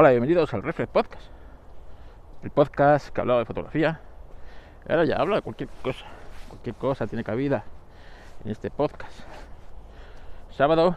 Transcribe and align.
Hola, 0.00 0.10
bienvenidos 0.10 0.54
al 0.54 0.62
Reflex 0.62 0.88
Podcast. 0.92 1.24
El 2.44 2.52
podcast 2.52 3.08
que 3.08 3.20
hablaba 3.20 3.40
de 3.40 3.46
fotografía. 3.46 4.00
Ahora 4.88 5.04
ya 5.04 5.16
habla 5.16 5.34
de 5.34 5.42
cualquier 5.42 5.68
cosa. 5.82 6.04
Cualquier 6.46 6.76
cosa 6.76 7.08
tiene 7.08 7.24
cabida 7.24 7.64
en 8.44 8.52
este 8.52 8.70
podcast. 8.70 9.10
Sábado 10.56 10.94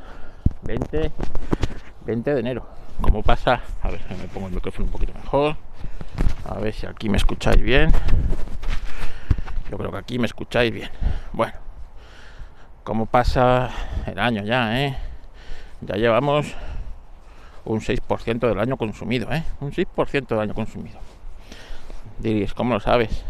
20, 0.62 1.12
20 2.06 2.34
de 2.36 2.40
enero. 2.40 2.68
¿Cómo 3.02 3.24
pasa? 3.24 3.62
A 3.82 3.90
ver, 3.90 4.02
me 4.20 4.28
pongo 4.28 4.46
el 4.50 4.54
micrófono 4.54 4.86
un 4.86 4.92
poquito 4.92 5.16
mejor. 5.16 5.56
A 6.48 6.60
ver 6.60 6.72
si 6.72 6.86
aquí 6.86 7.10
me 7.10 7.18
escucháis 7.18 7.60
bien. 7.60 7.92
Yo 9.72 9.80
creo 9.80 9.90
que 9.90 9.98
aquí 9.98 10.20
me 10.20 10.28
escucháis 10.28 10.72
bien. 10.72 10.92
Bueno, 11.34 11.54
¿cómo 12.84 13.08
pasa 13.08 13.72
el 14.06 14.20
año 14.20 14.44
ya, 14.44 14.80
eh? 14.80 14.96
Ya 15.82 15.96
llevamos 15.96 16.56
un 17.66 17.80
6% 17.80 18.40
del 18.40 18.60
año 18.60 18.78
consumido, 18.78 19.32
¿eh? 19.32 19.44
Un 19.60 19.72
6% 19.72 20.28
del 20.28 20.40
año 20.40 20.54
consumido. 20.54 21.00
Diréis, 22.20 22.54
¿cómo 22.54 22.74
lo 22.74 22.80
sabes? 22.80 23.24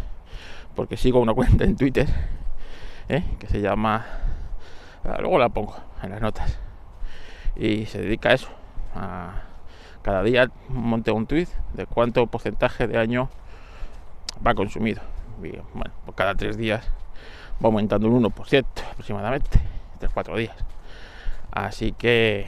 Porque 0.74 0.96
sigo 0.96 1.20
una 1.20 1.34
cuenta 1.34 1.64
en 1.64 1.76
Twitter, 1.76 2.08
¿eh? 3.08 3.24
Que 3.38 3.46
se 3.46 3.60
llama... 3.60 4.06
Ah, 5.04 5.16
luego 5.20 5.38
la 5.38 5.48
pongo 5.48 5.76
en 6.02 6.10
las 6.10 6.20
notas. 6.20 6.58
Y 7.56 7.86
se 7.86 8.00
dedica 8.00 8.30
a 8.30 8.34
eso. 8.34 8.48
A 8.94 9.42
cada 10.02 10.22
día 10.22 10.50
monte 10.68 11.12
un 11.12 11.26
tweet 11.26 11.48
de 11.74 11.86
cuánto 11.86 12.26
porcentaje 12.26 12.86
de 12.86 12.98
año 12.98 13.28
va 14.44 14.54
consumido. 14.54 15.00
Bueno, 15.38 15.92
por 16.04 16.14
cada 16.14 16.34
tres 16.34 16.56
días 16.56 16.86
va 17.62 17.68
aumentando 17.68 18.08
un 18.08 18.22
1% 18.22 18.64
aproximadamente. 18.90 19.60
Tres, 19.98 20.10
cuatro 20.12 20.36
días. 20.36 20.56
Así 21.50 21.92
que... 21.92 22.46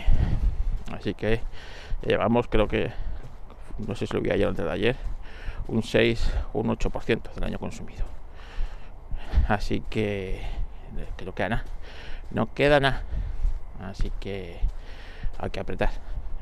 Así 0.93 1.15
que 1.15 1.41
llevamos 2.07 2.49
creo 2.49 2.69
que, 2.69 2.91
no 3.79 3.95
sé 3.95 4.07
si 4.07 4.15
lo 4.15 4.21
vi 4.21 4.31
ayer 4.31 4.47
o 4.47 4.51
antes 4.51 4.65
de 4.65 4.71
ayer, 4.71 4.97
un 5.69 5.83
6 5.83 6.33
un 6.53 6.69
8% 6.69 7.35
del 7.35 7.45
año 7.45 7.59
consumido. 7.59 8.05
Así 9.49 9.83
que, 9.91 10.43
que 11.17 11.25
no 11.25 11.35
queda 11.35 11.49
nada. 11.49 11.65
No 12.31 12.55
queda 12.55 12.81
nada. 12.81 13.03
Así 13.83 14.13
que 14.21 14.59
hay 15.39 15.51
que 15.51 15.61
apretar 15.61 15.91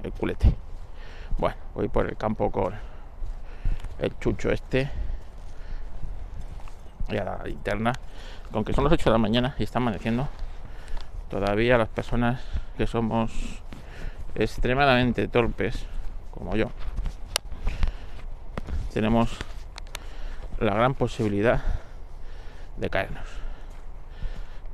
el 0.02 0.12
culete. 0.12 0.54
Bueno, 1.38 1.56
voy 1.74 1.88
por 1.88 2.06
el 2.06 2.16
campo 2.16 2.50
con 2.50 2.74
el 3.98 4.18
chucho 4.18 4.50
este 4.50 4.90
y 7.08 7.16
a 7.16 7.24
la 7.24 7.44
linterna. 7.44 7.92
Con 8.50 8.64
que 8.64 8.72
son 8.74 8.84
las 8.84 8.92
8 8.92 9.04
de 9.04 9.10
la 9.12 9.18
mañana 9.18 9.54
y 9.58 9.62
está 9.62 9.78
amaneciendo, 9.78 10.28
todavía 11.30 11.78
las 11.78 11.88
personas 11.88 12.42
que 12.76 12.86
somos 12.86 13.62
extremadamente 14.34 15.28
torpes 15.28 15.86
como 16.30 16.56
yo, 16.56 16.70
tenemos 18.92 19.38
la 20.58 20.74
gran 20.74 20.94
posibilidad 20.94 21.62
de 22.76 22.90
caernos. 22.90 23.26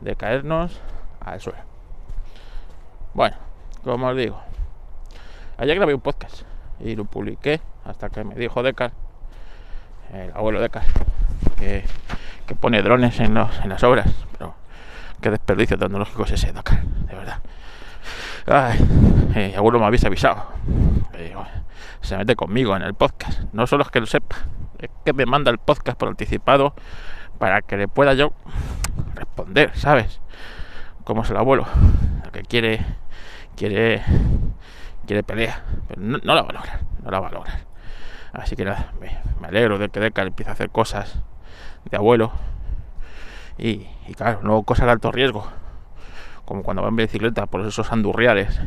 De 0.01 0.17
caernos 0.17 0.81
al 1.20 1.41
suelo. 1.41 1.59
Bueno, 3.14 3.36
como 3.83 4.06
os 4.09 4.17
digo, 4.17 4.41
ayer 5.56 5.77
grabé 5.77 5.95
un 5.95 6.01
podcast 6.01 6.42
y 6.81 6.95
lo 6.95 7.05
publiqué 7.05 7.61
hasta 7.84 8.11
que 8.11 8.23
me 8.23 8.34
dijo 8.34 8.62
Decar, 8.62 8.92
el 10.12 10.31
abuelo 10.33 10.61
Decar, 10.61 10.84
que, 11.59 11.84
que 12.47 12.55
pone 12.55 12.83
drones 12.83 13.19
en, 13.20 13.34
los, 13.34 13.59
en 13.61 13.70
las 13.70 13.83
obras. 13.83 14.09
Pero 14.33 14.55
qué 15.20 15.31
desperdicio 15.31 15.79
tecnológico 15.79 16.25
es 16.25 16.33
ese, 16.33 16.53
Decar, 16.53 16.83
de 16.83 17.14
verdad. 17.14 17.41
Ay, 18.51 18.79
eh, 19.35 19.55
abuelo 19.59 19.79
me 19.79 19.85
habéis 19.85 20.07
avisado. 20.07 20.47
Eh, 21.13 21.35
se 22.01 22.17
mete 22.17 22.35
conmigo 22.35 22.75
en 22.75 22.81
el 22.83 22.95
podcast. 22.95 23.43
No 23.53 23.67
solo 23.67 23.83
es 23.83 23.91
que 23.91 24.01
lo 24.01 24.07
sepa, 24.07 24.37
es 24.79 24.89
que 25.05 25.13
me 25.13 25.27
manda 25.27 25.51
el 25.51 25.59
podcast 25.59 25.99
por 25.99 26.09
anticipado 26.09 26.75
para 27.39 27.61
que 27.61 27.77
le 27.77 27.89
pueda 27.89 28.15
yo 28.15 28.33
responder, 29.15 29.77
¿sabes? 29.77 30.23
Como 31.05 31.25
es 31.25 31.31
el 31.31 31.37
abuelo, 31.37 31.67
el 32.25 32.31
que 32.31 32.41
quiere, 32.41 32.87
quiere, 33.55 34.03
quiere 35.07 35.23
pelea, 35.23 35.63
pero 35.87 36.01
no, 36.01 36.19
la 36.19 36.41
va 36.41 36.48
a 36.48 36.53
lograr, 36.53 36.81
no 37.03 37.11
la 37.11 37.20
va 37.20 37.29
a 37.29 37.33
lograr. 37.33 37.61
Así 38.33 38.57
que 38.57 38.64
nada, 38.64 38.95
me, 38.98 39.47
alegro 39.47 39.77
de 39.77 39.91
que 39.91 40.01
Deca 40.01 40.23
empiece 40.23 40.51
a 40.51 40.55
hacer 40.55 40.70
cosas 40.70 41.20
de 41.85 41.98
abuelo 41.98 42.33
y, 43.58 43.89
y 44.07 44.14
claro, 44.14 44.41
no 44.42 44.63
cosas 44.63 44.87
de 44.87 44.92
alto 44.92 45.13
riesgo 45.13 45.47
como 46.48 46.63
cuando 46.63 46.83
va 46.83 46.89
en 46.89 46.97
bicicleta 46.97 47.45
por 47.45 47.61
esos 47.61 47.92
andurriales, 47.92 48.59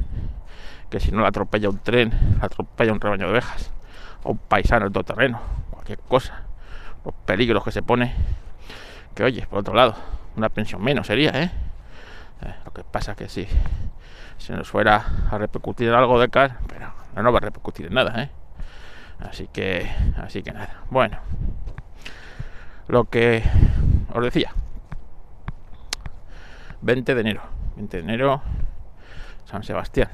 que 0.92 1.00
si 1.00 1.12
no 1.12 1.24
la 1.24 1.30
atropella 1.30 1.68
un 1.68 1.80
tren, 1.80 2.12
la 2.40 2.46
atropella 2.46 2.94
un 2.94 3.02
rebaño 3.02 3.26
de 3.26 3.32
ovejas, 3.32 3.72
o 4.22 4.34
un 4.34 4.38
paisano 4.38 4.86
en 4.86 4.94
terreno, 4.94 5.42
cualquier 5.72 5.98
cosa, 5.98 6.44
los 7.04 7.16
peligros 7.26 7.64
que 7.64 7.72
se 7.72 7.82
pone, 7.82 8.14
que 9.16 9.24
oye, 9.24 9.48
por 9.48 9.62
otro 9.62 9.74
lado, 9.74 9.96
una 10.36 10.50
pensión 10.50 10.84
menos 10.84 11.08
sería, 11.08 11.32
¿eh? 11.32 11.50
eh 12.44 12.54
lo 12.64 12.72
que 12.72 12.84
pasa 12.84 13.16
que 13.16 13.28
si 13.28 13.48
se 14.38 14.54
nos 14.54 14.70
fuera 14.70 15.04
a 15.32 15.40
repercutir 15.40 15.90
algo 15.90 16.20
de 16.20 16.30
car, 16.30 16.60
pero 16.68 16.94
no 17.16 17.24
nos 17.24 17.34
va 17.34 17.38
a 17.38 17.42
repercutir 17.42 17.88
en 17.88 17.96
nada, 17.96 18.22
¿eh? 18.22 18.30
Así 19.22 19.48
que, 19.52 19.92
así 20.18 20.44
que 20.44 20.52
nada. 20.52 20.84
Bueno, 20.92 21.18
lo 22.88 23.06
que 23.06 23.42
os 24.14 24.24
decía, 24.24 24.54
20 26.82 27.16
de 27.16 27.22
enero 27.22 27.61
20 27.76 27.98
de 27.98 28.04
enero, 28.04 28.42
San 29.46 29.64
Sebastián, 29.64 30.10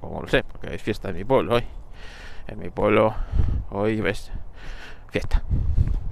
como 0.00 0.22
lo 0.22 0.28
sé, 0.28 0.44
porque 0.44 0.74
es 0.74 0.82
fiesta 0.82 1.10
en 1.10 1.16
mi 1.16 1.24
pueblo 1.24 1.56
hoy. 1.56 1.64
En 2.46 2.58
mi 2.58 2.70
pueblo 2.70 3.14
hoy 3.70 4.00
ves 4.00 4.30
fiesta, 5.10 5.42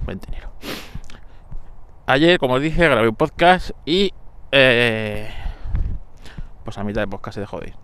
20 0.05 0.29
de 0.29 0.37
enero. 0.37 0.51
Ayer, 2.05 2.39
como 2.39 2.55
os 2.55 2.61
dije, 2.61 2.85
grabé 2.85 3.07
un 3.09 3.15
podcast 3.15 3.71
y 3.85 4.13
eh, 4.51 5.29
pues 6.63 6.77
a 6.77 6.83
mitad 6.83 7.01
de 7.01 7.07
podcast 7.07 7.35
se 7.35 7.41
dejó 7.41 7.59
de 7.59 7.69
ir. 7.69 7.75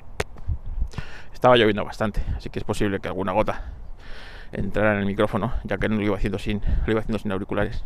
Estaba 1.33 1.57
lloviendo 1.57 1.83
bastante, 1.83 2.21
así 2.37 2.49
que 2.49 2.59
es 2.59 2.65
posible 2.65 2.99
que 2.99 3.07
alguna 3.09 3.33
gota 3.33 3.71
entrara 4.51 4.93
en 4.93 4.99
el 4.99 5.05
micrófono, 5.05 5.53
ya 5.63 5.77
que 5.77 5.89
no 5.89 5.95
lo 5.95 6.03
iba 6.03 6.15
haciendo 6.15 6.39
sin, 6.39 6.61
lo 6.85 6.91
iba 6.91 7.01
haciendo 7.01 7.19
sin 7.19 7.31
auriculares. 7.31 7.83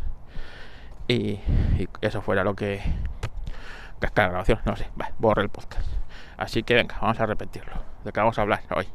y 1.08 1.40
eso 2.02 2.20
fuera 2.20 2.44
lo 2.44 2.54
que 2.54 2.82
cascar 3.98 4.30
grabación, 4.30 4.60
no 4.64 4.76
sé, 4.76 4.88
vale, 4.94 5.14
borre 5.18 5.42
el 5.42 5.48
podcast. 5.48 5.86
Así 6.36 6.62
que 6.62 6.74
venga, 6.74 6.96
vamos 7.00 7.18
a 7.20 7.26
repetirlo. 7.26 7.72
¿De 8.04 8.12
qué 8.12 8.20
vamos 8.20 8.38
a 8.38 8.42
hablar 8.42 8.62
hoy? 8.74 8.86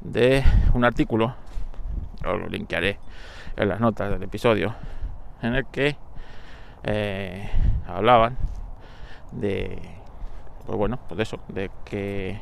De 0.00 0.44
un 0.74 0.84
artículo, 0.84 1.34
os 2.24 2.40
lo 2.40 2.46
linkearé 2.48 2.98
en 3.56 3.68
las 3.68 3.80
notas 3.80 4.10
del 4.10 4.22
episodio, 4.22 4.74
en 5.40 5.54
el 5.54 5.66
que 5.66 5.96
eh, 6.82 7.50
hablaban 7.86 8.36
de, 9.32 9.80
pues 10.66 10.76
bueno, 10.76 10.98
pues 11.08 11.20
eso, 11.20 11.40
de 11.48 11.70
que 11.84 12.38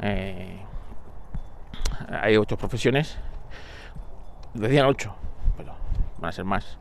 eh, 0.00 0.60
hay 2.10 2.36
ocho 2.36 2.56
profesiones, 2.56 3.18
decían 4.52 4.86
ocho, 4.86 5.14
pero 5.56 5.76
van 6.18 6.30
a 6.30 6.32
ser 6.32 6.44
más, 6.44 6.76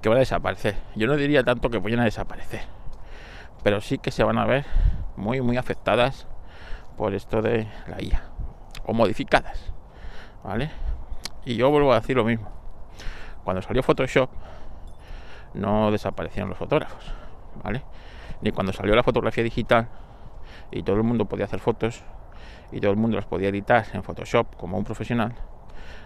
que 0.00 0.08
van 0.08 0.16
a 0.16 0.20
desaparecer. 0.20 0.74
Yo 0.96 1.06
no 1.06 1.16
diría 1.16 1.44
tanto 1.44 1.70
que 1.70 1.78
vayan 1.78 2.00
a 2.00 2.04
desaparecer 2.04 2.81
pero 3.62 3.80
sí 3.80 3.98
que 3.98 4.10
se 4.10 4.24
van 4.24 4.38
a 4.38 4.44
ver 4.44 4.64
muy 5.16 5.40
muy 5.40 5.56
afectadas 5.56 6.26
por 6.96 7.14
esto 7.14 7.42
de 7.42 7.68
la 7.86 8.02
IA 8.02 8.22
o 8.84 8.92
modificadas 8.92 9.72
vale 10.42 10.70
y 11.44 11.56
yo 11.56 11.70
vuelvo 11.70 11.92
a 11.92 12.00
decir 12.00 12.16
lo 12.16 12.24
mismo. 12.24 12.48
Cuando 13.42 13.62
salió 13.62 13.82
Photoshop 13.82 14.30
no 15.54 15.90
desaparecieron 15.90 16.48
los 16.48 16.58
fotógrafos 16.58 17.12
vale 17.62 17.82
ni 18.40 18.50
cuando 18.50 18.72
salió 18.72 18.94
la 18.94 19.02
fotografía 19.02 19.44
digital 19.44 19.88
y 20.70 20.82
todo 20.82 20.96
el 20.96 21.02
mundo 21.02 21.26
podía 21.26 21.44
hacer 21.44 21.60
fotos 21.60 22.02
y 22.70 22.80
todo 22.80 22.90
el 22.90 22.96
mundo 22.96 23.16
las 23.16 23.26
podía 23.26 23.48
editar 23.48 23.84
en 23.92 24.02
Photoshop 24.02 24.56
como 24.56 24.78
un 24.78 24.84
profesional 24.84 25.34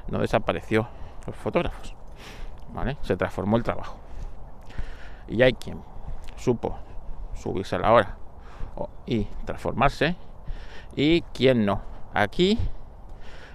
no 0.08 0.18
desapareció 0.18 0.88
los 1.26 1.36
fotógrafos 1.36 1.94
vale 2.72 2.96
se 3.02 3.16
transformó 3.16 3.56
el 3.56 3.62
trabajo. 3.62 3.98
Y 5.28 5.42
hay 5.42 5.54
quien 5.54 5.82
supo 6.36 6.78
subirse 7.36 7.76
a 7.76 7.80
la 7.80 7.92
hora 7.92 8.16
y 9.06 9.24
transformarse 9.44 10.16
y 10.94 11.22
quién 11.32 11.64
no. 11.64 11.82
Aquí 12.14 12.58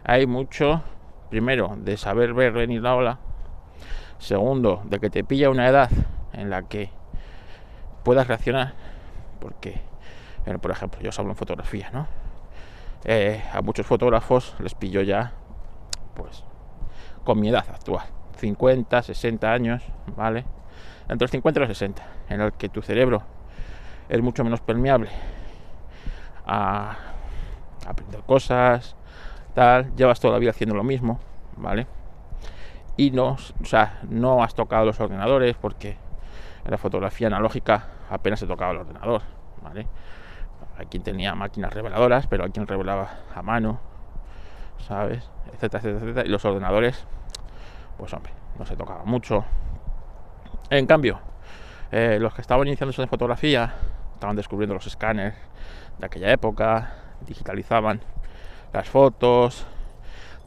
hay 0.04 0.26
mucho, 0.26 0.82
primero, 1.30 1.76
de 1.78 1.98
saber 1.98 2.34
ver 2.34 2.54
venir 2.54 2.82
la 2.82 2.96
ola, 2.96 3.20
segundo, 4.20 4.82
de 4.86 5.00
que 5.00 5.10
te 5.10 5.24
pilla 5.24 5.50
una 5.50 5.68
edad 5.68 5.90
en 6.34 6.50
la 6.50 6.64
que 6.64 6.90
puedas 8.04 8.28
reaccionar, 8.28 8.74
porque, 9.40 9.82
por 10.62 10.72
ejemplo, 10.72 11.02
yo 11.02 11.10
os 11.10 11.20
hablo 11.20 11.32
en 11.32 11.38
fotografía, 11.38 11.90
¿no? 11.92 12.08
Eh, 13.04 13.44
a 13.52 13.62
muchos 13.62 13.86
fotógrafos 13.86 14.56
les 14.60 14.76
pillo 14.76 15.02
ya, 15.02 15.34
pues, 16.16 16.44
con 17.24 17.40
mi 17.40 17.50
edad 17.50 17.66
actual, 17.68 18.06
50, 18.38 19.02
60 19.02 19.52
años, 19.52 19.84
¿vale? 20.16 20.46
Entre 21.04 21.26
los 21.26 21.32
50 21.32 21.60
y 21.60 21.62
los 21.62 21.78
60, 21.78 22.04
en 22.30 22.42
el 22.42 22.54
que 22.54 22.70
tu 22.70 22.82
cerebro 22.82 23.24
es 24.12 24.22
mucho 24.22 24.44
menos 24.44 24.60
permeable 24.60 25.10
a 26.46 26.98
aprender 27.88 28.22
cosas 28.24 28.98
tal, 29.56 29.96
llevas 29.96 30.20
toda 30.20 30.34
la 30.34 30.40
vida 30.40 30.52
haciendo 30.52 30.76
lo 30.76 30.84
mismo, 30.84 31.20
¿vale? 31.56 31.88
Y 32.98 33.12
no, 33.12 33.38
o 33.62 33.66
sea, 33.66 34.00
no 34.10 34.44
has 34.44 34.54
tocado 34.54 34.86
los 34.86 35.00
ordenadores 35.00 35.56
porque 35.56 35.98
en 36.66 36.72
la 36.72 36.78
fotografía 36.78 37.28
analógica 37.28 37.88
apenas 38.10 38.40
se 38.40 38.48
tocaba 38.48 38.72
el 38.72 38.78
ordenador, 38.80 39.22
¿vale? 39.64 39.88
Quien 40.90 41.04
tenía 41.04 41.34
máquinas 41.34 41.74
reveladoras, 41.74 42.28
pero 42.28 42.44
hay 42.44 42.52
quien 42.52 42.68
revelaba 42.68 43.10
a 43.34 43.42
mano, 43.42 43.80
¿sabes? 44.80 45.30
Etcétera, 45.54 45.80
etcétera, 45.80 46.00
etcétera. 46.00 46.28
Y 46.28 46.30
los 46.30 46.44
ordenadores, 46.44 47.06
pues 47.98 48.14
hombre, 48.14 48.34
no 48.60 48.66
se 48.66 48.76
tocaba 48.76 49.06
mucho. 49.06 49.46
En 50.70 50.86
cambio, 50.86 51.20
eh, 51.92 52.18
los 52.20 52.34
que 52.34 52.42
estaban 52.42 52.68
iniciándose 52.68 53.02
en 53.02 53.10
fotografía 53.10 53.74
estaban 54.22 54.36
descubriendo 54.36 54.76
los 54.76 54.86
escáneres 54.86 55.34
de 55.98 56.06
aquella 56.06 56.32
época, 56.32 56.94
digitalizaban 57.22 58.02
las 58.72 58.88
fotos, 58.88 59.66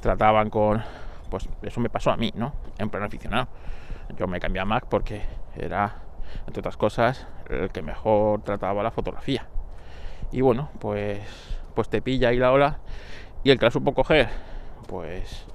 trataban 0.01 0.49
con, 0.49 0.81
pues 1.29 1.49
eso 1.61 1.81
me 1.81 1.89
pasó 1.89 2.13
a 2.13 2.17
mí, 2.17 2.31
¿no? 2.37 2.53
En 2.79 2.89
plan 2.89 3.03
aficionado. 3.03 3.49
Yo 4.17 4.29
me 4.29 4.39
cambié 4.39 4.63
a 4.63 4.65
Mac 4.65 4.87
porque 4.89 5.23
era, 5.57 5.97
entre 6.47 6.61
otras 6.61 6.77
cosas, 6.77 7.27
el 7.51 7.71
que 7.71 7.83
mejor 7.83 8.43
trataba 8.43 8.81
la 8.85 8.93
fotografía. 8.93 9.49
Y 10.31 10.41
bueno, 10.41 10.71
pues, 10.79 11.21
pues 11.75 11.89
te 11.89 12.01
pilla 12.01 12.29
ahí 12.29 12.39
la 12.39 12.53
ola 12.53 12.79
y 13.43 13.51
el 13.51 13.59
que 13.59 13.65
la 13.65 13.73
supo 13.73 13.93
coger, 13.93 14.29
pues 14.87 15.47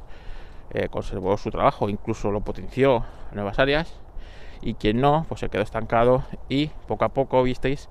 eh, 0.71 0.89
conservó 0.89 1.37
su 1.37 1.51
trabajo, 1.51 1.87
incluso 1.87 2.31
lo 2.31 2.41
potenció 2.41 3.05
en 3.29 3.35
nuevas 3.35 3.59
áreas 3.59 3.97
y 4.61 4.73
quien 4.75 4.99
no, 5.01 5.25
pues 5.27 5.41
se 5.41 5.49
quedó 5.49 5.61
estancado 5.61 6.23
y 6.47 6.67
poco 6.87 7.05
a 7.05 7.09
poco 7.09 7.43
visteis 7.43 7.89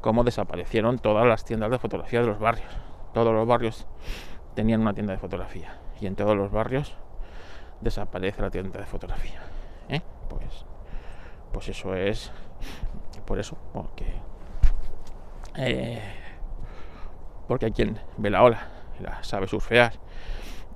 cómo 0.00 0.24
desaparecieron 0.24 0.98
todas 0.98 1.26
las 1.26 1.44
tiendas 1.44 1.70
de 1.70 1.78
fotografía 1.78 2.20
de 2.20 2.26
los 2.26 2.38
barrios. 2.38 2.68
Todos 3.12 3.32
los 3.34 3.46
barrios 3.46 3.86
tenían 4.54 4.80
una 4.80 4.94
tienda 4.94 5.12
de 5.12 5.18
fotografía 5.18 5.78
y 6.00 6.06
en 6.06 6.14
todos 6.16 6.36
los 6.36 6.50
barrios 6.50 6.94
desaparece 7.80 8.42
la 8.42 8.50
tienda 8.50 8.80
de 8.80 8.86
fotografía. 8.86 9.40
¿eh? 9.88 10.00
Pues, 10.28 10.64
pues 11.52 11.68
eso 11.68 11.94
es 11.94 12.30
por 13.24 13.38
eso, 13.38 13.56
porque 13.72 14.06
eh, 15.56 16.02
porque 17.48 17.66
hay 17.66 17.72
quien 17.72 17.98
ve 18.18 18.30
la 18.30 18.42
ola 18.42 18.68
la 19.00 19.22
sabe 19.24 19.46
surfear 19.46 19.92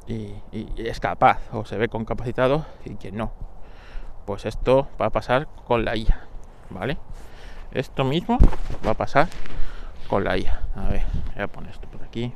y, 0.07 0.35
y 0.53 0.73
es 0.77 1.01
capaz 1.01 1.41
o 1.53 1.65
se 1.65 1.77
ve 1.77 1.89
con 1.89 2.05
capacitado 2.05 2.67
y 2.85 2.97
quien 2.97 3.17
no 3.17 3.31
pues 4.31 4.47
esto 4.47 4.87
va 5.01 5.07
a 5.07 5.11
pasar 5.11 5.49
con 5.67 5.85
la 5.85 5.97
IA, 5.97 6.21
¿vale? 6.71 6.99
Esto 7.73 8.05
mismo 8.05 8.39
va 8.87 8.93
a 8.93 8.95
pasar 8.95 9.27
con 10.07 10.23
la 10.23 10.39
IA. 10.39 10.63
A 10.77 10.89
ver, 10.89 11.03
voy 11.35 11.43
a 11.43 11.49
poner 11.49 11.73
esto 11.73 11.89
por 11.89 12.01
aquí, 12.05 12.33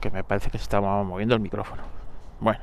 que 0.00 0.10
me 0.10 0.24
parece 0.24 0.50
que 0.50 0.56
se 0.56 0.62
está 0.62 0.80
moviendo 0.80 1.34
el 1.34 1.42
micrófono. 1.42 1.82
Bueno. 2.40 2.60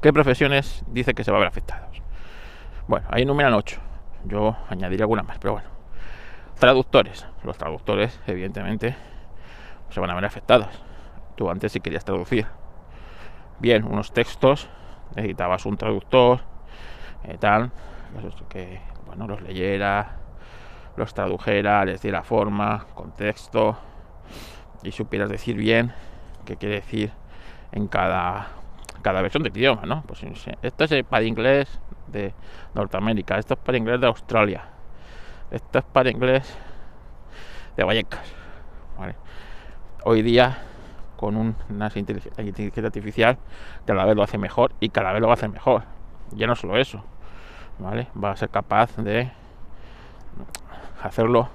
¿Qué 0.00 0.12
profesiones 0.12 0.84
dice 0.86 1.14
que 1.14 1.24
se 1.24 1.32
va 1.32 1.38
a 1.38 1.40
ver 1.40 1.48
afectados? 1.48 2.00
Bueno, 2.86 3.08
ahí 3.10 3.22
enumeran 3.22 3.54
8. 3.54 3.80
Yo 4.22 4.56
añadiré 4.68 5.02
alguna 5.02 5.24
más, 5.24 5.38
pero 5.40 5.54
bueno. 5.54 5.68
Traductores. 6.60 7.26
Los 7.42 7.58
traductores, 7.58 8.20
evidentemente, 8.28 8.94
se 9.90 9.98
van 9.98 10.10
a 10.10 10.14
ver 10.14 10.26
afectados. 10.26 10.68
Tú 11.34 11.50
antes 11.50 11.72
si 11.72 11.80
querías 11.80 12.04
traducir 12.04 12.46
bien 13.58 13.84
unos 13.84 14.12
textos, 14.12 14.68
necesitabas 15.14 15.66
un 15.66 15.76
traductor, 15.76 16.40
eh, 17.24 17.36
tal, 17.38 17.70
que 18.48 18.80
bueno, 19.06 19.26
los 19.26 19.42
leyera, 19.42 20.16
los 20.96 21.14
tradujera, 21.14 21.84
les 21.84 22.02
diera 22.02 22.22
forma, 22.22 22.86
contexto 22.94 23.76
y 24.82 24.92
supieras 24.92 25.28
decir 25.28 25.56
bien 25.56 25.92
qué 26.44 26.56
quiere 26.56 26.76
decir 26.76 27.12
en 27.72 27.88
cada, 27.88 28.48
cada 29.02 29.22
versión 29.22 29.42
del 29.42 29.56
idioma, 29.56 29.82
¿no? 29.82 30.02
Pues 30.06 30.24
esto 30.62 30.84
es 30.84 31.04
para 31.04 31.24
inglés 31.24 31.80
de 32.06 32.32
Norteamérica, 32.74 33.38
esto 33.38 33.54
es 33.54 33.60
para 33.60 33.78
inglés 33.78 34.00
de 34.00 34.06
Australia, 34.06 34.64
esto 35.50 35.78
es 35.78 35.84
para 35.84 36.10
inglés 36.10 36.56
de 37.76 37.84
Vallecas, 37.84 38.34
Hoy 40.04 40.22
día 40.22 40.67
con 41.18 41.36
una 41.36 41.90
inteligencia 41.96 42.86
artificial 42.86 43.38
cada 43.84 44.04
vez 44.04 44.14
lo 44.14 44.22
hace 44.22 44.38
mejor 44.38 44.72
y 44.78 44.90
cada 44.90 45.12
vez 45.12 45.20
lo 45.20 45.26
va 45.26 45.32
a 45.32 45.34
hacer 45.34 45.48
mejor. 45.50 45.82
Ya 46.30 46.46
no 46.46 46.54
solo 46.54 46.76
eso, 46.76 47.02
¿vale? 47.80 48.06
Va 48.22 48.30
a 48.30 48.36
ser 48.36 48.50
capaz 48.50 48.96
de 48.96 49.32
hacerlo 51.02 51.48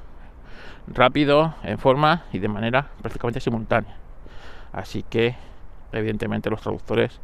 rápido, 0.88 1.56
en 1.63 1.80
forma 1.80 2.24
y 2.33 2.39
de 2.39 2.50
manera 2.50 2.89
prácticamente 3.01 3.39
simultánea. 3.39 3.95
Así 4.74 5.04
que, 5.04 5.36
evidentemente, 5.94 6.50
los 6.50 6.59
traductores 6.59 7.21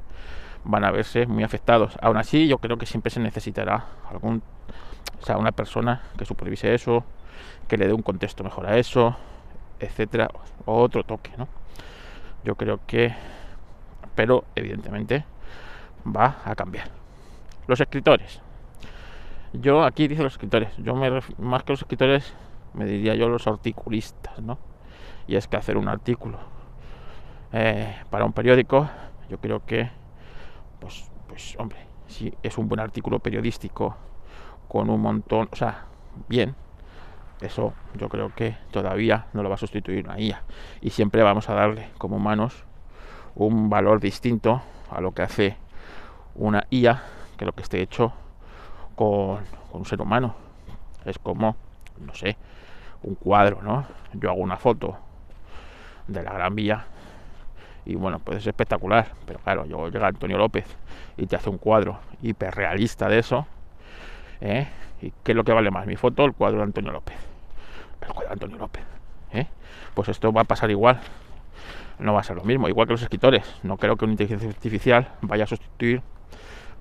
van 0.64 0.86
a 0.86 0.92
verse 0.92 1.26
muy 1.26 1.44
afectados. 1.44 1.98
Aún 2.02 2.16
así, 2.16 2.48
yo 2.48 2.60
creo 2.60 2.78
que 2.78 2.86
siempre 2.86 3.10
se 3.10 3.20
necesitará 3.20 3.86
algún, 4.10 4.42
o 5.22 5.26
sea, 5.26 5.38
una 5.38 5.52
persona 5.52 6.04
que 6.18 6.24
supervise 6.24 6.74
eso, 6.74 7.04
que 7.68 7.76
le 7.76 7.88
dé 7.88 7.94
un 7.94 8.02
contexto 8.02 8.46
mejor 8.46 8.66
a 8.66 8.78
eso, 8.78 9.18
etcétera, 9.82 10.30
otro 10.66 11.04
toque, 11.04 11.32
¿no? 11.38 11.50
Yo 12.44 12.56
creo 12.56 12.80
que, 12.86 13.14
pero 14.16 14.46
evidentemente 14.56 15.26
va 16.06 16.42
a 16.46 16.56
cambiar. 16.56 16.90
Los 17.68 17.80
escritores. 17.80 18.42
Yo 19.54 19.84
aquí 19.84 20.08
dice 20.08 20.24
los 20.24 20.34
escritores, 20.34 20.76
yo 20.78 20.96
me 20.96 21.10
más 21.40 21.64
que 21.64 21.74
los 21.74 21.82
escritores 21.82 22.34
me 22.74 22.86
diría 22.86 23.16
yo 23.16 23.30
los 23.30 23.48
articulistas, 23.48 24.40
¿no? 24.40 24.58
Y 25.28 25.36
es 25.36 25.48
que 25.48 25.58
hacer 25.58 25.78
un 25.78 25.88
artículo 25.88 26.38
eh, 27.52 27.96
para 28.10 28.26
un 28.26 28.34
periódico, 28.34 28.88
yo 29.30 29.40
creo 29.40 29.66
que, 29.66 29.90
pues, 30.80 31.10
pues, 31.28 31.56
hombre, 31.60 31.80
si 32.08 32.34
es 32.44 32.58
un 32.58 32.68
buen 32.68 32.80
artículo 32.80 33.20
periodístico 33.20 33.96
con 34.68 34.90
un 34.90 35.02
montón, 35.02 35.50
o 35.52 35.56
sea, 35.56 35.86
bien, 36.28 36.56
eso 37.42 37.74
yo 37.98 38.10
creo 38.10 38.34
que 38.36 38.58
todavía 38.72 39.28
no 39.34 39.44
lo 39.44 39.50
va 39.50 39.56
a 39.56 39.60
sustituir 39.60 40.06
una 40.06 40.20
IA. 40.20 40.44
Y 40.82 40.90
siempre 40.90 41.24
vamos 41.24 41.50
a 41.50 41.54
darle 41.54 41.90
como 41.98 42.18
humanos 42.18 42.64
un 43.36 43.70
valor 43.70 44.00
distinto 44.00 44.62
a 44.92 45.02
lo 45.02 45.14
que 45.14 45.22
hace 45.22 45.58
una 46.36 46.66
IA 46.70 47.02
que 47.38 47.46
lo 47.46 47.54
que 47.54 47.64
esté 47.64 47.82
hecho 47.82 48.14
con, 48.96 49.40
un 49.72 49.86
ser 49.86 50.02
humano. 50.02 50.36
Es 51.06 51.18
como, 51.20 51.56
no 52.00 52.14
sé, 52.14 52.36
un 53.04 53.16
cuadro, 53.16 53.62
¿no? 53.62 53.86
Yo 54.14 54.30
hago 54.30 54.42
una 54.42 54.58
foto 54.58 54.98
de 56.08 56.22
la 56.24 56.34
Gran 56.34 56.56
Vía 56.56 56.86
y 57.86 57.96
bueno, 57.96 58.20
pues 58.20 58.40
es 58.40 58.48
espectacular, 58.48 59.14
pero 59.26 59.40
claro, 59.40 59.66
yo 59.66 59.88
llega 59.90 60.08
Antonio 60.08 60.38
López 60.38 60.66
y 61.18 61.26
te 61.28 61.38
hace 61.38 61.50
un 61.50 61.58
cuadro 61.58 62.00
hiperrealista 62.22 63.08
de 63.08 63.20
eso, 63.20 63.48
¿eh? 64.42 64.68
¿Y 65.02 65.14
qué 65.24 65.32
es 65.32 65.36
lo 65.36 65.44
que 65.44 65.54
vale 65.54 65.72
más? 65.72 65.88
¿Mi 65.88 65.96
foto 65.96 66.26
el 66.26 66.34
cuadro 66.34 66.58
de 66.58 66.64
Antonio 66.66 66.92
López? 66.92 67.29
El 68.02 68.08
cuadro 68.08 68.28
de 68.28 68.34
Antonio 68.34 68.58
López. 68.58 68.84
¿eh? 69.34 69.48
Pues 69.94 70.10
esto 70.10 70.32
va 70.32 70.42
a 70.42 70.46
pasar 70.46 70.72
igual. 70.72 71.00
No 72.00 72.14
va 72.14 72.22
a 72.22 72.24
ser 72.24 72.38
lo 72.38 72.44
mismo, 72.44 72.70
igual 72.70 72.88
que 72.88 72.94
los 72.94 73.02
escritores. 73.02 73.44
No 73.64 73.78
creo 73.78 73.98
que 73.98 74.06
una 74.06 74.14
inteligencia 74.14 74.50
artificial 74.50 75.10
vaya 75.22 75.44
a 75.44 75.48
sustituir 75.48 76.02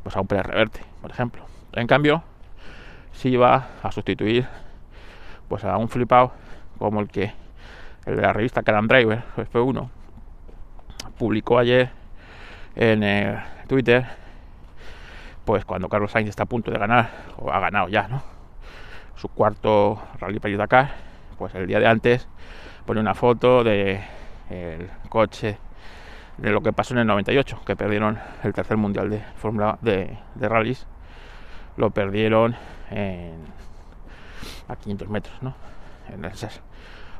pues, 0.02 0.16
a 0.16 0.20
un 0.20 0.26
Pérez 0.26 0.46
Reverte, 0.46 0.80
por 1.02 1.10
ejemplo. 1.10 1.44
En 1.72 1.86
cambio, 1.86 2.22
sí 3.12 3.36
va 3.36 3.68
a 3.82 3.92
sustituir 3.92 4.46
pues 5.48 5.64
a 5.64 5.76
un 5.76 5.88
flipado 5.88 6.32
como 6.78 7.00
el 7.00 7.08
que 7.08 7.32
el 8.06 8.16
de 8.16 8.22
la 8.22 8.32
revista 8.32 8.62
Caram 8.62 8.86
Driver, 8.86 9.22
F1, 9.36 9.88
publicó 11.18 11.58
ayer 11.58 11.90
en 12.76 13.42
Twitter 13.66 14.06
pues 15.44 15.64
cuando 15.64 15.88
Carlos 15.88 16.12
Sainz 16.12 16.28
está 16.28 16.42
a 16.42 16.46
punto 16.46 16.70
de 16.70 16.78
ganar, 16.78 17.10
o 17.38 17.50
ha 17.50 17.58
ganado 17.58 17.88
ya, 17.88 18.06
¿no? 18.06 18.22
Su 19.16 19.28
cuarto 19.28 19.98
Rally 20.20 20.40
Paris 20.40 20.58
Dakar, 20.58 20.90
pues 21.38 21.54
el 21.54 21.66
día 21.66 21.78
de 21.78 21.86
antes 21.86 22.28
pone 22.84 23.00
una 23.00 23.14
foto 23.14 23.62
de 23.64 24.00
el 24.50 24.90
coche 25.08 25.58
de 26.38 26.50
lo 26.50 26.60
que 26.62 26.72
pasó 26.72 26.94
en 26.94 27.00
el 27.00 27.06
98, 27.06 27.60
que 27.66 27.76
perdieron 27.76 28.18
el 28.42 28.52
tercer 28.52 28.76
mundial 28.76 29.10
de 29.10 29.20
Fórmula 29.36 29.78
de, 29.82 30.18
rallies, 30.36 30.86
lo 31.76 31.90
perdieron 31.90 32.56
en, 32.90 33.34
a 34.68 34.76
500 34.76 35.08
metros, 35.08 35.42
¿no? 35.42 35.54
En 36.12 36.24
esas 36.24 36.60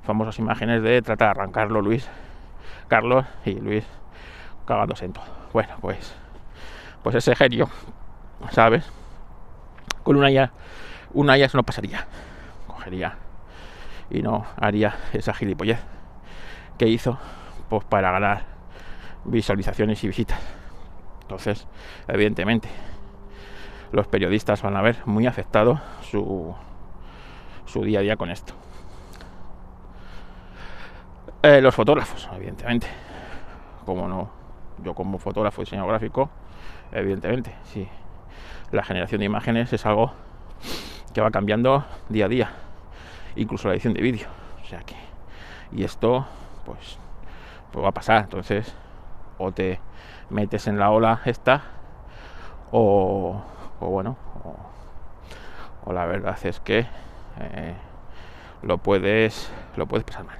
famosas 0.03 0.39
imágenes 0.39 0.83
de 0.83 1.03
tratar 1.03 1.35
de 1.37 1.41
arrancarlo 1.43 1.83
Luis, 1.83 2.09
Carlos 2.87 3.27
y 3.45 3.55
Luis 3.55 3.85
cagándose 4.67 5.05
en 5.05 5.13
todo. 5.13 5.25
Bueno, 5.53 5.75
pues, 5.81 6.15
pues 7.03 7.17
ese 7.17 7.35
genio 7.35 7.69
¿sabes? 8.51 8.91
Con 10.03 10.17
una 10.17 10.31
ya, 10.31 10.53
una 11.13 11.37
ya 11.37 11.47
eso 11.47 11.59
no 11.59 11.65
pasaría. 11.65 12.07
Cogería 12.67 13.17
y 14.11 14.23
no 14.23 14.47
haría 14.57 14.97
esa 15.13 15.35
gilipollez 15.35 15.81
que 16.79 16.89
hizo 16.89 17.19
pues 17.69 17.85
para 17.85 18.11
ganar 18.11 18.45
visualizaciones 19.25 20.03
y 20.05 20.09
visitas. 20.09 20.41
Entonces, 21.23 21.67
evidentemente, 22.07 22.69
los 23.93 24.07
periodistas 24.07 24.63
van 24.63 24.77
a 24.77 24.83
ver 24.83 24.97
muy 25.05 25.27
afectado 25.27 25.81
su, 26.03 26.55
su 27.67 27.83
día 27.83 27.99
a 27.99 28.03
día 28.03 28.17
con 28.17 28.31
esto. 28.31 28.55
Eh, 31.43 31.61
los 31.61 31.75
fotógrafos, 31.75 32.29
evidentemente. 32.35 32.87
Como 33.85 34.09
no, 34.09 34.31
yo 34.83 34.95
como 34.95 35.19
fotógrafo 35.19 35.63
y 35.63 35.65
diseñador 35.65 35.91
gráfico, 35.91 36.31
evidentemente, 36.93 37.55
sí. 37.65 37.89
La 38.71 38.83
generación 38.83 39.21
de 39.21 39.27
imágenes 39.27 39.73
es 39.73 39.87
algo 39.87 40.13
que 41.15 41.21
va 41.21 41.31
cambiando 41.31 41.85
día 42.09 42.27
a 42.27 42.29
día, 42.29 42.51
incluso 43.39 43.69
la 43.69 43.75
edición 43.75 43.95
de 43.95 44.03
vídeo. 44.03 44.29
O 44.63 44.67
sea 44.67 44.81
que, 44.81 44.97
y 45.73 45.85
esto, 45.85 46.27
pues, 46.67 46.99
pues 47.73 47.85
va 47.85 47.89
a 47.89 47.93
pasar. 47.93 48.25
Entonces, 48.25 48.75
o 49.39 49.53
te 49.53 49.81
metes 50.31 50.67
en 50.67 50.79
la 50.79 50.91
ola 50.91 51.21
esta, 51.25 51.63
o, 52.71 53.41
bueno, 53.81 54.17
o, 55.85 55.93
la 55.93 56.05
verdad 56.05 56.37
es 56.45 56.61
que 56.61 56.87
eh, 57.41 57.75
lo 58.63 58.79
puedes, 58.79 59.51
lo 59.77 59.87
puedes 59.87 60.05
pasar 60.05 60.25
mal. 60.25 60.37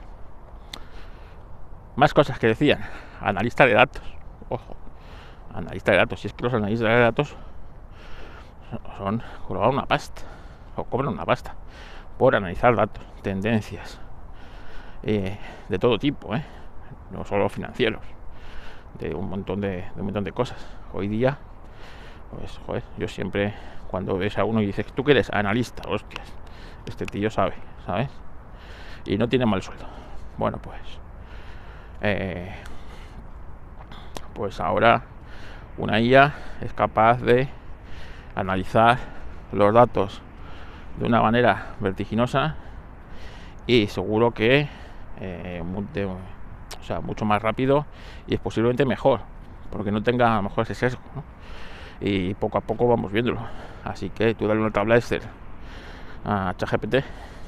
Más 1.97 2.13
cosas 2.13 2.39
que 2.39 2.49
decían, 2.49 2.81
analista 3.21 3.67
de 3.67 3.73
datos, 3.73 4.03
ojo, 4.51 4.77
analista 5.55 5.93
de 5.93 5.99
datos, 5.99 6.21
si 6.21 6.29
es 6.29 6.35
que 6.35 6.45
los 6.45 6.53
analistas 6.53 6.89
de 6.89 7.01
datos 7.01 7.37
son 8.99 9.23
cobran 9.47 9.71
una 9.71 9.87
pasta, 9.87 10.23
o 10.77 10.85
cobran 10.85 11.15
una 11.15 11.25
pasta 11.25 11.55
por 12.19 12.35
analizar 12.35 12.75
datos, 12.75 13.05
tendencias, 13.23 14.01
eh, 15.05 15.39
de 15.69 15.79
todo 15.79 15.99
tipo, 15.99 16.35
eh, 16.35 16.45
no 17.13 17.25
solo 17.25 17.49
financieros, 17.49 18.03
de 18.99 19.15
un 19.15 19.31
montón 19.31 19.61
de, 19.61 19.85
un 19.97 20.05
montón 20.05 20.25
de 20.25 20.33
cosas. 20.33 20.67
Hoy 20.93 21.07
día, 21.07 21.39
pues, 22.37 22.59
joder, 22.67 22.83
yo 22.99 23.07
siempre 23.07 23.55
cuando 23.89 24.19
ves 24.19 24.37
a 24.37 24.45
uno 24.45 24.61
y 24.61 24.67
dices, 24.67 24.87
tú 24.93 25.05
que 25.05 25.13
eres 25.13 25.31
analista, 25.31 25.89
hostias, 25.89 26.31
este 26.87 27.07
tío 27.07 27.31
sabe, 27.31 27.55
¿sabes? 27.87 28.11
Y 29.05 29.17
no 29.17 29.29
tiene 29.29 29.47
mal 29.47 29.63
sueldo. 29.63 29.87
Bueno, 30.37 30.59
pues, 30.61 30.81
eh, 32.03 32.53
pues 34.35 34.61
ahora 34.61 35.05
una 35.79 36.01
IA 36.01 36.35
es 36.61 36.73
capaz 36.75 37.23
de 37.23 37.49
analizar 38.35 38.99
los 39.53 39.73
datos 39.73 40.23
de 40.99 41.07
una 41.07 41.21
manera 41.21 41.75
vertiginosa 41.81 42.57
y 43.67 43.87
seguro 43.87 44.33
que 44.33 44.69
eh, 45.21 45.63
mucho 47.03 47.25
más 47.25 47.43
rápido 47.43 47.87
y 48.27 48.35
es 48.35 48.41
posiblemente 48.41 48.85
mejor 48.85 49.21
porque 49.71 49.93
no 49.93 50.03
tenga 50.03 50.33
a 50.33 50.37
lo 50.37 50.43
mejor 50.45 50.63
ese 50.63 50.75
sesgo 50.75 51.03
y 52.01 52.35
poco 52.35 52.59
a 52.59 52.61
poco 52.61 52.89
vamos 52.89 53.13
viéndolo. 53.13 53.41
Así 53.85 54.11
que 54.11 54.35
tú 54.35 54.47
dale 54.47 54.61
una 54.61 54.71
tabla 54.71 54.97
Excel 54.97 55.23
a 56.25 56.55
ChatGPT 56.57 56.97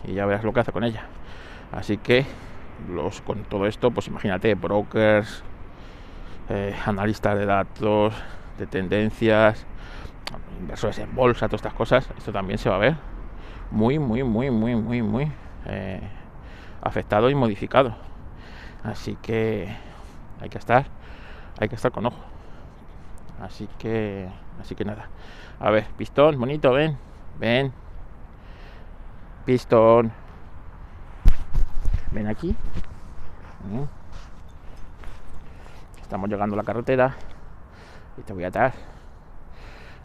y 0.05 0.15
ya 0.15 0.27
verás 0.27 0.45
lo 0.45 0.53
que 0.53 0.61
hace 0.61 0.73
con 0.73 0.85
ella. 0.85 1.05
Así 1.73 1.97
que 1.97 2.27
los 2.89 3.21
con 3.21 3.45
todo 3.45 3.67
esto 3.67 3.91
pues 3.91 4.09
imagínate 4.09 4.55
brokers 4.55 5.43
eh, 6.49 6.75
analistas 6.87 7.39
de 7.39 7.47
datos 7.47 8.15
de 8.59 8.67
tendencias 8.67 9.67
inversores 10.59 10.99
en 10.99 11.15
bolsa 11.15 11.47
todas 11.49 11.61
estas 11.61 11.75
cosas 11.75 12.09
esto 12.17 12.33
también 12.33 12.59
se 12.59 12.71
va 12.71 12.77
a 12.77 12.79
ver 12.79 12.97
muy 13.71 13.99
muy 13.99 14.23
muy 14.23 14.51
muy 14.51 14.75
muy 14.75 15.03
muy 15.03 15.33
eh, 15.67 16.01
afectado 16.83 17.31
y 17.31 17.35
modificado. 17.35 17.95
Así 18.83 19.17
que 19.23 19.69
hay 20.41 20.49
que 20.49 20.59
estar 20.59 20.87
hay 21.59 21.69
que 21.69 21.77
estar 21.77 21.93
con 21.93 22.07
ojo. 22.07 22.19
Así 23.41 23.69
que 23.79 24.29
así 24.61 24.75
que 24.75 24.85
nada. 24.85 25.09
A 25.59 25.71
ver 25.71 25.87
pistón 25.97 26.39
bonito 26.39 26.73
ven 26.73 26.97
ven. 27.39 27.73
Pistón. 29.45 30.13
Ven 32.13 32.27
aquí. 32.27 32.55
Mm. 33.71 33.85
estamos 36.01 36.29
llegando 36.29 36.55
a 36.55 36.57
la 36.57 36.65
carretera 36.65 37.15
y 38.17 38.23
te 38.23 38.33
voy 38.33 38.45
a 38.45 38.49
atar 38.49 38.73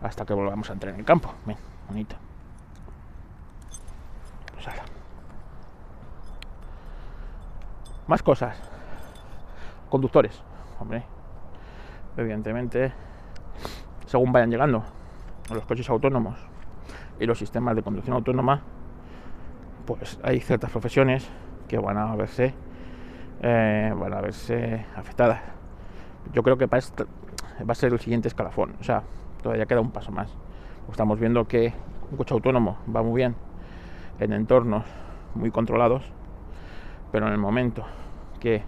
hasta 0.01 0.25
que 0.25 0.33
volvamos 0.33 0.69
a 0.69 0.73
entrar 0.73 0.93
en 0.93 0.99
el 0.99 1.05
campo. 1.05 1.33
Ven 1.45 1.57
bonito 1.87 2.24
más 8.07 8.21
cosas 8.21 8.57
conductores 9.89 10.41
hombre 10.79 11.03
evidentemente 12.17 12.93
según 14.05 14.31
vayan 14.31 14.51
llegando 14.51 14.83
los 15.53 15.65
coches 15.65 15.89
autónomos 15.89 16.37
y 17.19 17.25
los 17.25 17.37
sistemas 17.37 17.75
de 17.75 17.83
conducción 17.83 18.15
autónoma, 18.15 18.61
pues 19.85 20.19
hay 20.23 20.39
ciertas 20.39 20.71
profesiones 20.71 21.29
que 21.67 21.77
van 21.77 21.97
a 21.97 22.15
verse 22.15 22.53
eh, 23.41 23.93
van 23.95 24.13
a 24.13 24.21
verse 24.21 24.85
afectadas. 24.95 25.41
Yo 26.33 26.41
creo 26.41 26.57
que 26.57 26.65
va 26.65 26.77
a 26.77 27.75
ser 27.75 27.93
el 27.93 27.99
siguiente 27.99 28.27
escalafón, 28.27 28.75
o 28.79 28.83
sea, 28.83 29.03
todavía 29.43 29.65
queda 29.65 29.81
un 29.81 29.91
paso 29.91 30.11
más. 30.11 30.35
Estamos 30.89 31.19
viendo 31.19 31.47
que 31.47 31.73
un 32.11 32.17
coche 32.17 32.33
autónomo 32.33 32.77
va 32.93 33.03
muy 33.03 33.17
bien 33.17 33.35
en 34.19 34.33
entornos 34.33 34.85
muy 35.35 35.51
controlados, 35.51 36.03
pero 37.11 37.27
en 37.27 37.33
el 37.33 37.39
momento 37.39 37.85
que 38.39 38.63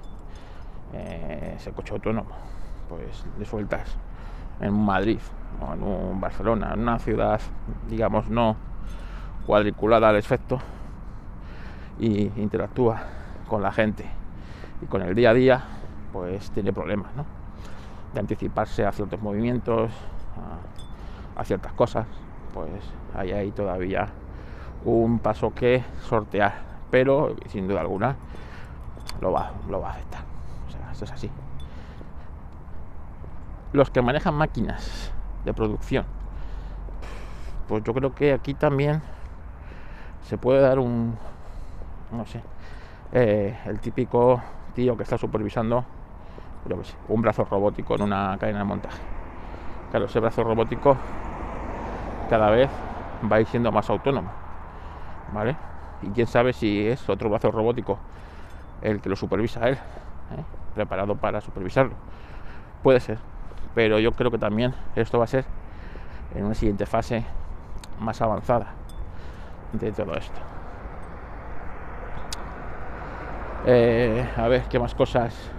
eh, 0.94 1.54
ese 1.58 1.72
coche 1.72 1.94
autónomo 1.94 2.32
pues 2.90 3.26
le 3.38 3.46
sueltas 3.46 3.98
en 4.60 4.74
Madrid 4.74 5.20
o 5.62 5.74
en 5.74 5.84
un 5.84 6.22
Barcelona, 6.22 6.74
en 6.74 6.82
una 6.82 7.00
ciudad, 7.00 7.40
digamos, 7.90 8.30
no 8.30 8.56
cuadriculada 9.46 10.10
al 10.10 10.16
efecto 10.16 10.60
y 12.00 12.32
interactúa 12.40 13.02
con 13.48 13.62
la 13.62 13.72
gente 13.72 14.06
y 14.82 14.86
con 14.86 15.02
el 15.02 15.16
día 15.16 15.32
a 15.32 15.34
día, 15.34 15.64
pues 16.12 16.52
tiene 16.52 16.74
problemas, 16.74 17.16
¿no? 17.16 17.26
De 18.14 18.20
anticiparse 18.20 18.86
a 18.86 18.92
ciertos 18.92 19.22
movimientos, 19.22 19.92
a, 21.36 21.44
ciertas 21.44 21.74
cosas, 21.74 22.08
pues 22.54 22.70
hay 23.16 23.32
ahí 23.32 23.52
todavía 23.52 24.08
un 24.86 25.20
paso 25.20 25.54
que 25.54 25.84
sortear, 26.04 26.54
pero 26.92 27.36
sin 27.48 27.68
duda 27.68 27.82
alguna 27.82 28.16
lo 29.22 29.32
va, 29.32 29.52
lo 29.70 29.82
va 29.82 29.90
a 29.90 29.92
afectar. 29.92 30.22
O 30.68 30.72
sea, 30.72 30.92
esto 30.92 31.06
es 31.06 31.12
así 31.12 31.32
los 33.74 33.90
que 33.90 34.02
manejan 34.02 34.34
máquinas 34.34 35.12
de 35.46 35.54
producción. 35.54 36.06
Pues 37.68 37.84
yo 37.84 37.94
creo 37.94 38.14
que 38.16 38.34
aquí 38.34 38.54
también 38.54 39.02
se 40.24 40.38
puede 40.38 40.62
dar 40.62 40.80
un, 40.80 41.16
no 42.12 42.26
sé, 42.26 42.42
eh, 43.12 43.58
el 43.66 43.80
típico 43.80 44.42
tío 44.74 44.96
que 44.96 45.04
está 45.04 45.18
supervisando 45.18 45.86
un 47.08 47.22
brazo 47.22 47.46
robótico 47.46 47.96
en 47.96 48.02
una 48.04 48.38
cadena 48.40 48.60
de 48.60 48.66
montaje. 48.66 49.02
Claro, 49.92 50.06
ese 50.06 50.20
brazo 50.20 50.44
robótico 50.44 50.98
cada 52.30 52.50
vez 52.50 52.70
va 53.30 53.38
a 53.38 53.42
ir 53.42 53.48
siendo 53.48 53.72
más 53.72 53.90
autónomo, 53.90 54.30
¿vale? 55.34 55.56
Y 56.02 56.10
quién 56.10 56.28
sabe 56.28 56.54
si 56.54 56.88
es 56.88 57.10
otro 57.10 57.30
brazo 57.30 57.52
robótico 57.52 57.98
el 58.82 59.02
que 59.02 59.10
lo 59.10 59.16
supervisa 59.16 59.64
a 59.64 59.70
él, 59.70 59.76
¿eh? 59.76 60.44
preparado 60.76 61.16
para 61.16 61.42
supervisarlo. 61.42 61.96
Puede 62.84 63.00
ser, 63.00 63.18
pero 63.74 64.00
yo 64.00 64.12
creo 64.12 64.32
que 64.32 64.38
también 64.38 64.74
esto 64.96 65.18
va 65.18 65.24
a 65.24 65.28
ser 65.28 65.46
en 66.36 66.46
una 66.46 66.54
siguiente 66.54 66.86
fase 66.86 67.26
más 68.00 68.22
avanzada 68.22 68.74
de 69.74 69.92
todo 69.92 70.14
esto. 70.14 70.40
Eh, 73.66 74.26
a 74.38 74.48
ver 74.48 74.64
qué 74.70 74.80
más 74.80 74.96
cosas 74.96 75.52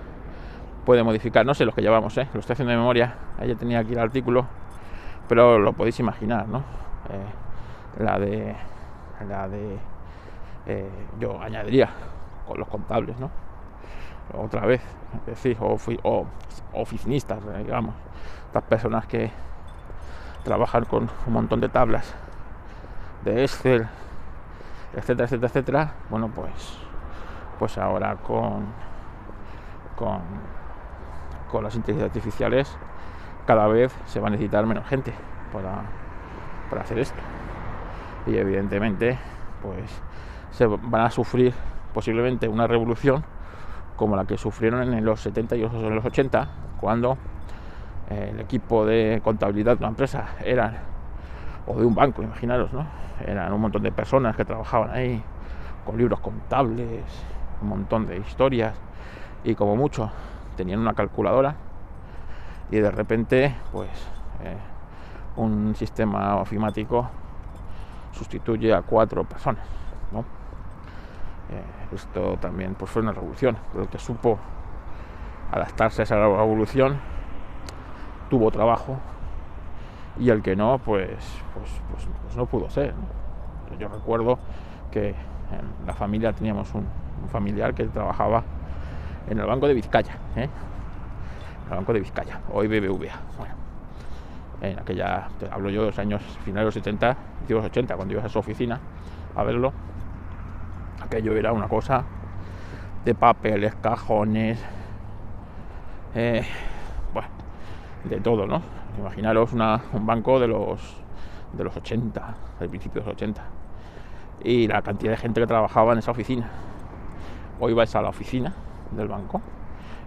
puede 0.87 1.03
modificar. 1.03 1.45
No 1.45 1.53
sé 1.53 1.67
los 1.67 1.75
que 1.75 1.83
llevamos, 1.83 2.17
¿eh? 2.17 2.27
lo 2.33 2.41
estoy 2.41 2.55
haciendo 2.55 2.71
de 2.71 2.79
memoria. 2.79 3.15
Ayer 3.39 3.57
tenía 3.57 3.81
aquí 3.81 3.93
el 3.93 3.99
artículo, 3.99 4.47
pero 5.29 5.59
lo 5.59 5.75
podéis 5.75 6.01
imaginar, 6.01 6.49
¿no? 6.49 6.61
Eh, 7.11 8.03
la 8.03 8.19
de. 8.19 8.55
La 9.27 9.49
de. 9.49 9.79
Eh, 10.67 10.91
yo 11.19 11.41
añadiría 11.41 11.89
con 12.47 12.59
los 12.59 12.69
contables, 12.69 13.19
¿no? 13.19 13.31
Otra 14.35 14.67
vez, 14.67 14.83
es 15.21 15.27
decir, 15.27 15.57
o, 15.61 16.27
oficinistas, 16.75 17.39
digamos 17.59 17.95
estas 18.49 18.63
personas 18.63 19.07
que 19.07 19.31
trabajan 20.43 20.85
con 20.87 21.11
un 21.27 21.33
montón 21.33 21.61
de 21.61 21.69
tablas 21.69 22.15
de 23.25 23.45
Excel, 23.45 23.87
etcétera, 24.95 25.25
etcétera, 25.25 25.49
etcétera, 25.49 25.93
bueno, 26.09 26.31
pues, 26.35 26.79
pues 27.59 27.77
ahora 27.77 28.17
con, 28.17 28.67
con, 29.97 30.21
con 31.51 31.63
las 31.63 31.75
inteligencias 31.75 32.09
artificiales 32.09 32.79
cada 33.47 33.67
vez 33.67 33.95
se 34.07 34.21
va 34.21 34.29
a 34.29 34.31
necesitar 34.31 34.65
menos 34.65 34.87
gente 34.87 35.13
para, 35.53 35.83
para 36.71 36.83
hacer 36.83 36.99
esto. 36.99 37.21
Y 38.29 38.37
evidentemente, 38.37 39.19
pues 39.63 39.91
se 40.51 40.67
van 40.67 41.03
a 41.03 41.11
sufrir 41.11 41.55
posiblemente 41.95 42.47
una 42.47 42.67
revolución 42.67 43.25
como 43.97 44.15
la 44.15 44.25
que 44.25 44.37
sufrieron 44.37 44.93
en 44.93 45.05
los 45.05 45.21
70 45.21 45.57
y 45.57 45.63
los 45.63 46.05
80, 46.05 46.49
cuando 46.81 47.19
el 48.09 48.39
equipo 48.41 48.87
de 48.87 49.21
contabilidad 49.25 49.77
de 49.77 49.79
una 49.79 49.89
empresa 49.89 50.29
eran, 50.45 50.77
o 51.67 51.75
de 51.79 51.85
un 51.85 51.95
banco, 51.95 52.23
imaginaros, 52.23 52.73
¿no? 52.73 52.87
Eran 53.27 53.53
un 53.53 53.61
montón 53.61 53.83
de 53.83 53.91
personas 53.91 54.37
que 54.37 54.45
trabajaban 54.45 54.91
ahí 54.91 55.21
con 55.85 55.99
libros 55.99 56.21
contables, 56.21 57.03
un 57.61 57.69
montón 57.69 58.07
de 58.07 58.19
historias, 58.19 58.75
y 59.43 59.55
como 59.55 59.75
mucho 59.75 60.11
tenían 60.57 60.81
una 60.81 60.95
calculadora 60.95 61.57
y 62.71 62.77
de 62.77 62.91
repente 62.91 63.55
pues 63.73 63.89
eh, 64.43 64.57
un 65.37 65.75
sistema 65.75 66.37
ofimático 66.37 67.09
sustituye 68.19 68.75
a 68.75 68.83
cuatro 68.83 69.25
personas. 69.25 69.65
¿no? 70.13 70.21
Eh, 70.21 71.95
esto 71.95 72.37
también 72.41 72.75
pues, 72.75 72.91
fue 72.91 73.03
una 73.03 73.13
revolución. 73.13 73.57
El 73.77 73.89
que 73.89 73.99
supo 73.99 74.39
adaptarse 75.53 76.03
a 76.03 76.05
esa 76.05 76.17
revolución 76.17 76.99
tuvo 78.29 78.51
trabajo 78.51 78.99
y 80.19 80.31
el 80.31 80.43
que 80.43 80.57
no, 80.57 80.79
pues, 80.79 81.09
pues, 81.55 81.71
pues, 81.91 82.09
pues 82.23 82.37
no 82.37 82.47
pudo 82.47 82.69
ser. 82.69 82.95
Yo 83.79 83.89
recuerdo 83.89 84.39
que 84.91 85.11
en 85.11 85.87
la 85.87 85.95
familia 85.95 86.33
teníamos 86.33 86.75
un, 86.75 86.87
familiar 87.31 87.75
que 87.75 87.85
trabajaba 87.85 88.43
en 89.29 89.39
el 89.39 89.47
Banco 89.47 89.67
de 89.67 89.75
Vizcaya, 89.75 90.17
¿eh? 90.37 90.49
el 91.71 91.77
Banco 91.77 91.93
de 91.93 92.01
Vizcaya, 92.01 92.41
hoy 92.53 92.69
BBVA. 92.69 93.68
En 94.61 94.79
aquella, 94.79 95.29
te 95.39 95.49
hablo 95.51 95.71
yo 95.71 95.83
de 95.83 95.87
los 95.89 95.99
años 95.99 96.23
finales 96.45 96.63
de 96.63 96.65
los 96.65 96.75
70, 96.75 97.17
de 97.47 97.55
los 97.55 97.65
80, 97.65 97.97
cuando 97.97 98.15
ibas 98.15 98.25
a 98.25 98.29
su 98.29 98.39
oficina 98.39 98.81
a 99.35 99.43
verlo, 99.45 99.73
aquello 101.01 101.37
era 101.37 101.53
una 101.53 101.69
cosa 101.69 102.05
de 103.05 103.15
papeles, 103.15 103.75
cajones, 103.77 104.59
eh, 106.15 106.45
bueno, 107.13 107.29
de 108.05 108.21
todo, 108.21 108.47
¿no? 108.47 108.63
Imaginaros 108.99 109.53
un 109.53 110.07
banco 110.07 110.41
de 110.41 110.49
los 110.49 110.99
de 111.53 111.65
los 111.65 111.77
80, 111.77 112.35
del 112.61 112.69
principio 112.69 113.01
de 113.01 113.07
los 113.07 113.15
80. 113.15 113.43
Y 114.45 114.69
la 114.69 114.83
cantidad 114.83 115.13
de 115.13 115.17
gente 115.17 115.41
que 115.41 115.47
trabajaba 115.47 115.93
en 115.93 115.99
esa 115.99 116.11
oficina. 116.11 116.49
Hoy 117.61 117.73
vais 117.73 117.95
a 117.95 118.03
la 118.03 118.11
oficina 118.11 118.53
del 118.93 119.09
banco 119.09 119.41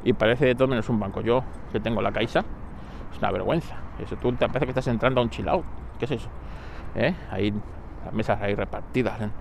y 0.04 0.14
parece 0.14 0.46
de 0.46 0.56
todo 0.56 0.68
menos 0.68 0.88
un 0.90 1.00
banco. 1.00 1.22
Yo 1.22 1.44
que 1.72 1.80
tengo 1.80 2.02
la 2.02 2.12
Caixa, 2.12 2.40
es 3.12 3.18
una 3.20 3.32
vergüenza. 3.32 3.76
Eso 4.02 4.16
tú 4.16 4.32
te 4.34 4.48
parece 4.48 4.66
que 4.66 4.72
estás 4.72 4.88
entrando 4.88 5.22
a 5.22 5.24
un 5.24 5.30
chilao. 5.30 5.64
¿Qué 6.00 6.06
es 6.06 6.12
eso? 6.12 6.30
¿Eh? 6.96 7.16
Ahí 7.30 7.54
las 8.04 8.14
mesas 8.14 8.42
ahí 8.42 8.56
repartidas 8.56 9.22
en 9.22 9.32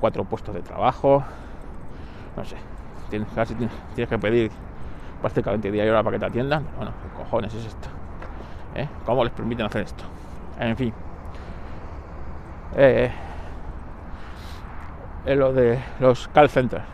cuatro 0.00 0.24
puestos 0.24 0.54
de 0.54 0.62
trabajo. 0.62 1.22
No 2.36 2.44
sé. 2.44 2.56
Tienes, 3.10 3.28
casi 3.34 3.54
tienes, 3.54 4.08
que 4.08 4.18
pedir 4.18 4.50
prácticamente 5.20 5.70
día 5.70 5.86
y 5.86 5.88
hora 5.88 6.02
para 6.02 6.16
que 6.16 6.20
te 6.20 6.26
atiendan. 6.26 6.66
Bueno, 6.76 6.92
¿qué 7.02 7.16
cojones 7.16 7.54
es 7.54 7.66
esto? 7.66 7.88
¿Eh? 8.74 8.88
¿Cómo 9.06 9.22
les 9.22 9.32
permiten 9.32 9.66
hacer 9.66 9.82
esto? 9.82 10.04
En 10.58 10.76
fin. 10.76 10.92
Eh, 12.76 13.10
en 15.26 15.38
lo 15.38 15.52
de 15.52 15.78
los 16.00 16.28
call 16.28 16.48
centers 16.48 16.84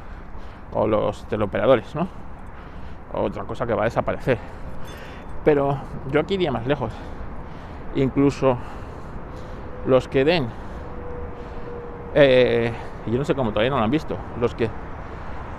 o 0.72 0.86
los 0.86 1.24
teleoperadores, 1.26 1.94
¿no? 1.94 2.06
Otra 3.12 3.44
cosa 3.44 3.66
que 3.66 3.74
va 3.74 3.82
a 3.82 3.84
desaparecer. 3.86 4.38
Pero 5.44 5.78
yo 6.10 6.20
aquí 6.20 6.34
iría 6.34 6.52
más 6.52 6.66
lejos. 6.66 6.92
Incluso 7.94 8.56
los 9.86 10.08
que 10.08 10.24
den, 10.24 10.48
eh, 12.14 12.72
yo 13.06 13.18
no 13.18 13.24
sé 13.24 13.34
cómo 13.34 13.50
todavía 13.50 13.70
no 13.70 13.78
lo 13.78 13.84
han 13.84 13.90
visto, 13.90 14.16
los 14.40 14.54
que, 14.54 14.68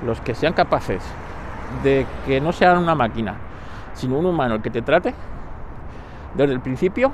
los 0.05 0.21
que 0.21 0.35
sean 0.35 0.53
capaces 0.53 1.03
de 1.83 2.05
que 2.25 2.39
no 2.39 2.51
sean 2.51 2.77
una 2.77 2.95
máquina, 2.95 3.35
sino 3.93 4.17
un 4.17 4.25
humano 4.25 4.55
el 4.55 4.61
que 4.61 4.69
te 4.69 4.81
trate, 4.81 5.13
desde 6.35 6.53
el 6.53 6.59
principio, 6.61 7.11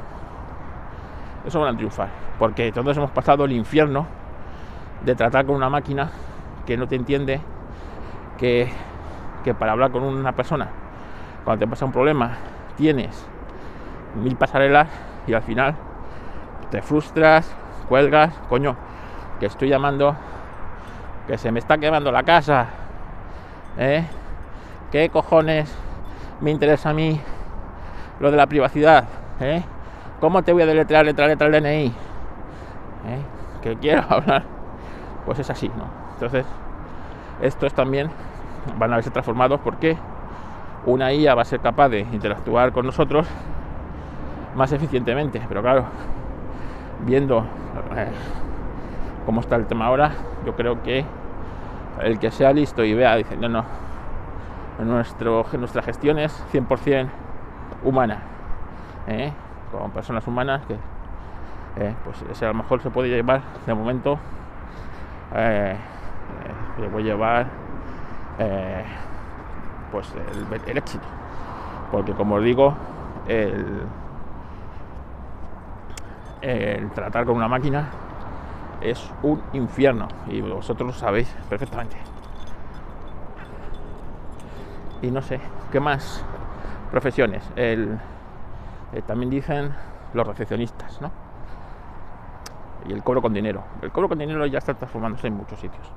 eso 1.46 1.60
van 1.60 1.74
a 1.74 1.78
triunfar. 1.78 2.10
Porque 2.38 2.72
todos 2.72 2.96
hemos 2.98 3.12
pasado 3.12 3.46
el 3.46 3.54
infierno 3.54 4.06
de 5.04 5.16
tratar 5.16 5.46
con 5.46 5.56
una 5.56 5.70
máquina 5.70 6.12
que 6.66 6.78
no 6.78 6.88
te 6.88 6.96
entiende, 6.96 7.42
que, 8.38 8.70
que 9.44 9.54
para 9.54 9.72
hablar 9.72 9.92
con 9.92 10.04
una 10.04 10.34
persona, 10.34 10.68
cuando 11.44 11.66
te 11.66 11.70
pasa 11.70 11.86
un 11.86 11.92
problema, 11.92 12.32
tienes 12.78 13.28
mil 14.16 14.38
pasarelas 14.38 14.88
y 15.28 15.34
al 15.34 15.42
final 15.42 15.76
te 16.72 16.82
frustras, 16.82 17.54
cuelgas, 17.90 18.34
coño, 18.48 18.76
que 19.40 19.48
estoy 19.48 19.70
llamando, 19.70 20.16
que 21.28 21.38
se 21.38 21.52
me 21.52 21.60
está 21.60 21.78
quemando 21.78 22.12
la 22.12 22.24
casa, 22.24 22.68
¿eh? 23.78 24.06
¿Qué 24.92 25.10
cojones 25.10 25.74
me 26.40 26.52
interesa 26.52 26.92
a 26.92 26.94
mí 26.94 27.20
lo 28.20 28.32
de 28.32 28.38
la 28.38 28.48
privacidad? 28.48 29.04
¿eh? 29.42 29.62
¿Cómo 30.22 30.44
te 30.44 30.54
voy 30.54 30.64
a 30.64 30.66
deletrear 30.66 31.06
letra 31.06 31.28
letra 31.28 31.48
el 31.48 31.54
DNI? 31.54 31.88
¿Eh? 31.88 31.94
Que 33.62 33.76
quiero 33.76 34.04
hablar. 34.10 34.44
Pues 35.26 35.40
es 35.40 35.50
así, 35.50 35.68
¿no? 35.68 35.90
Entonces, 36.14 36.46
estos 37.42 37.74
también 37.74 38.10
van 38.78 38.94
a 38.94 38.96
verse 38.96 39.12
transformados 39.12 39.60
porque 39.60 39.98
una 40.88 41.12
IA 41.12 41.36
va 41.36 41.42
a 41.42 41.46
ser 41.46 41.60
capaz 41.60 41.90
de 41.90 42.00
interactuar 42.00 42.72
con 42.72 42.86
nosotros 42.86 43.28
más 44.56 44.72
eficientemente. 44.72 45.42
Pero 45.48 45.62
claro, 45.62 45.86
viendo 47.06 47.46
eh, 47.96 48.08
cómo 49.26 49.42
está 49.42 49.58
el 49.58 49.68
tema 49.68 49.88
ahora, 49.88 50.14
yo 50.46 50.56
creo 50.56 50.82
que 50.82 51.06
el 52.02 52.20
que 52.20 52.32
sea 52.32 52.54
listo 52.54 52.86
y 52.86 52.94
vea, 52.94 53.18
dice, 53.18 53.36
no, 53.36 53.50
no, 53.50 53.66
nuestro, 54.80 55.46
nuestra 55.60 55.82
gestión 55.82 56.20
es 56.20 56.32
100% 56.54 57.10
humana, 57.84 58.20
¿eh? 59.08 59.34
con 59.72 59.92
personas 59.92 60.26
humanas 60.26 60.64
que 60.68 60.76
eh, 61.84 61.94
pues 62.06 62.42
a 62.42 62.46
lo 62.46 62.54
mejor 62.54 62.82
se 62.82 62.90
puede 62.90 63.10
llevar 63.10 63.42
de 63.66 63.74
momento, 63.74 64.18
se 65.34 66.90
puede 66.90 67.04
llevar 67.04 67.48
pues 69.92 70.14
el, 70.68 70.78
éxito. 70.78 71.06
Porque 71.92 72.14
como 72.14 72.36
os 72.36 72.44
digo, 72.44 72.74
el, 73.28 73.82
tratar 76.94 77.26
con 77.26 77.36
una 77.36 77.48
máquina 77.48 77.90
es 78.82 79.12
un 79.24 79.42
infierno 79.54 80.08
y 80.28 80.42
vosotros 80.42 80.88
lo 80.88 80.94
sabéis 80.94 81.34
perfectamente. 81.50 81.98
Y 85.02 85.12
no 85.12 85.22
sé, 85.22 85.40
¿qué 85.72 85.80
más 85.80 86.24
profesiones? 86.92 87.50
El, 87.56 88.00
eh, 88.94 89.02
también 89.06 89.30
dicen 89.30 89.74
los 90.14 90.26
recepcionistas, 90.26 91.02
¿no? 91.02 91.12
Y 92.88 92.94
el 92.94 93.04
cobro 93.04 93.22
con 93.22 93.34
dinero. 93.34 93.64
El 93.82 93.92
cobro 93.92 94.10
con 94.10 94.18
dinero 94.18 94.46
ya 94.46 94.60
está 94.60 94.74
transformándose 94.74 95.28
en 95.28 95.36
muchos 95.36 95.60
sitios. 95.60 95.92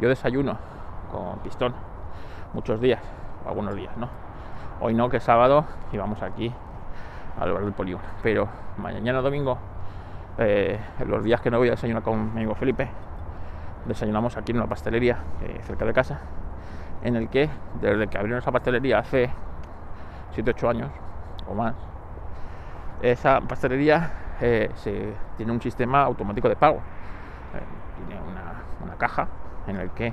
Yo 0.00 0.08
desayuno 0.08 0.56
con 1.10 1.38
pistón 1.38 1.74
muchos 2.52 2.80
días, 2.80 3.00
algunos 3.46 3.74
días, 3.74 3.96
¿no? 3.96 4.08
Hoy 4.80 4.94
no, 4.94 5.08
que 5.08 5.18
es 5.18 5.24
sábado 5.24 5.64
y 5.92 5.98
vamos 5.98 6.22
aquí 6.22 6.52
al 7.38 7.48
lugar 7.48 7.64
del 7.64 7.72
polígono. 7.72 8.04
Pero 8.22 8.48
mañana 8.76 9.20
domingo, 9.20 9.58
eh, 10.38 10.78
los 11.06 11.24
días 11.24 11.40
que 11.40 11.50
no 11.50 11.58
voy 11.58 11.68
a 11.68 11.72
desayunar 11.72 12.02
con 12.02 12.32
mi 12.32 12.40
amigo 12.40 12.54
Felipe, 12.54 12.88
desayunamos 13.86 14.36
aquí 14.36 14.52
en 14.52 14.58
una 14.58 14.66
pastelería 14.66 15.18
eh, 15.42 15.60
cerca 15.64 15.84
de 15.84 15.92
casa, 15.92 16.20
en 17.02 17.16
el 17.16 17.28
que 17.28 17.48
desde 17.80 18.08
que 18.08 18.18
abrieron 18.18 18.40
esa 18.40 18.52
pastelería 18.52 18.98
hace 18.98 19.30
7-8 20.36 20.70
años 20.70 20.90
o 21.48 21.54
más, 21.54 21.74
esa 23.02 23.40
pastelería 23.40 24.10
eh, 24.40 24.70
tiene 25.36 25.52
un 25.52 25.60
sistema 25.60 26.02
automático 26.02 26.48
de 26.48 26.56
pago. 26.56 26.80
tiene 27.96 28.20
una, 28.20 28.96
caja 28.96 29.28
en 29.68 29.76
el 29.76 29.90
que 29.90 30.12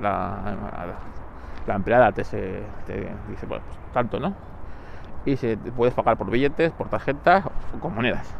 la, 0.00 1.74
empleada 1.74 2.12
te, 2.12 2.22
dice, 2.22 3.46
pues 3.46 3.62
tanto, 3.92 4.18
¿no? 4.18 4.34
Y 5.24 5.36
se 5.36 5.56
puedes 5.56 5.94
pagar 5.94 6.16
por 6.16 6.30
billetes, 6.30 6.72
por 6.72 6.88
tarjetas 6.88 7.46
o 7.46 7.78
con 7.78 7.94
monedas. 7.94 8.34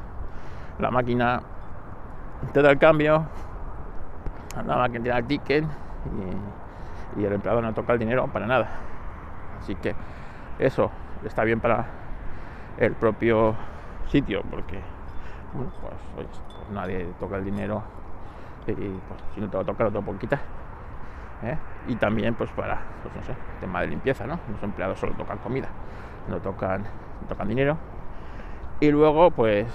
La 0.78 0.90
máquina 0.90 1.40
te 2.52 2.62
da 2.62 2.70
el 2.70 2.78
cambio, 2.78 3.24
la 4.66 4.76
máquina 4.76 5.02
te 5.02 5.08
da 5.10 5.18
el 5.18 5.26
ticket 5.26 5.64
y, 7.16 7.24
el 7.24 7.32
empleado 7.32 7.60
no 7.60 7.72
toca 7.74 7.92
el 7.92 7.98
dinero 7.98 8.26
para 8.28 8.46
nada. 8.46 8.68
Así 9.60 9.76
que 9.76 9.94
eso 10.58 10.90
está 11.24 11.44
bien 11.44 11.60
para 11.60 11.86
el 12.78 12.94
propio 12.94 13.54
sitio 14.08 14.42
porque 14.50 14.80
pues, 15.52 15.68
pues, 16.14 16.26
nadie 16.72 17.06
toca 17.20 17.36
el 17.36 17.44
dinero 17.44 17.82
y 18.66 18.72
pues, 18.74 19.20
si 19.34 19.40
no 19.40 19.48
te 19.48 19.56
va 19.56 19.62
a 19.62 19.66
tocar, 19.66 19.92
no 19.92 20.00
te 20.00 20.12
lo 20.12 20.18
quitar. 20.18 20.40
¿Eh? 21.44 21.56
y 21.88 21.96
también 21.96 22.34
pues 22.34 22.50
para 22.50 22.78
pues 23.02 23.14
no 23.14 23.22
sé 23.22 23.34
tema 23.60 23.80
de 23.80 23.88
limpieza 23.88 24.26
no 24.26 24.38
los 24.50 24.62
empleados 24.62 24.98
solo 24.98 25.12
tocan 25.14 25.38
comida 25.38 25.68
no 26.28 26.38
tocan 26.38 26.84
tocan 27.28 27.48
dinero. 27.48 27.76
Y 28.80 28.90
luego 28.90 29.30
pues 29.30 29.66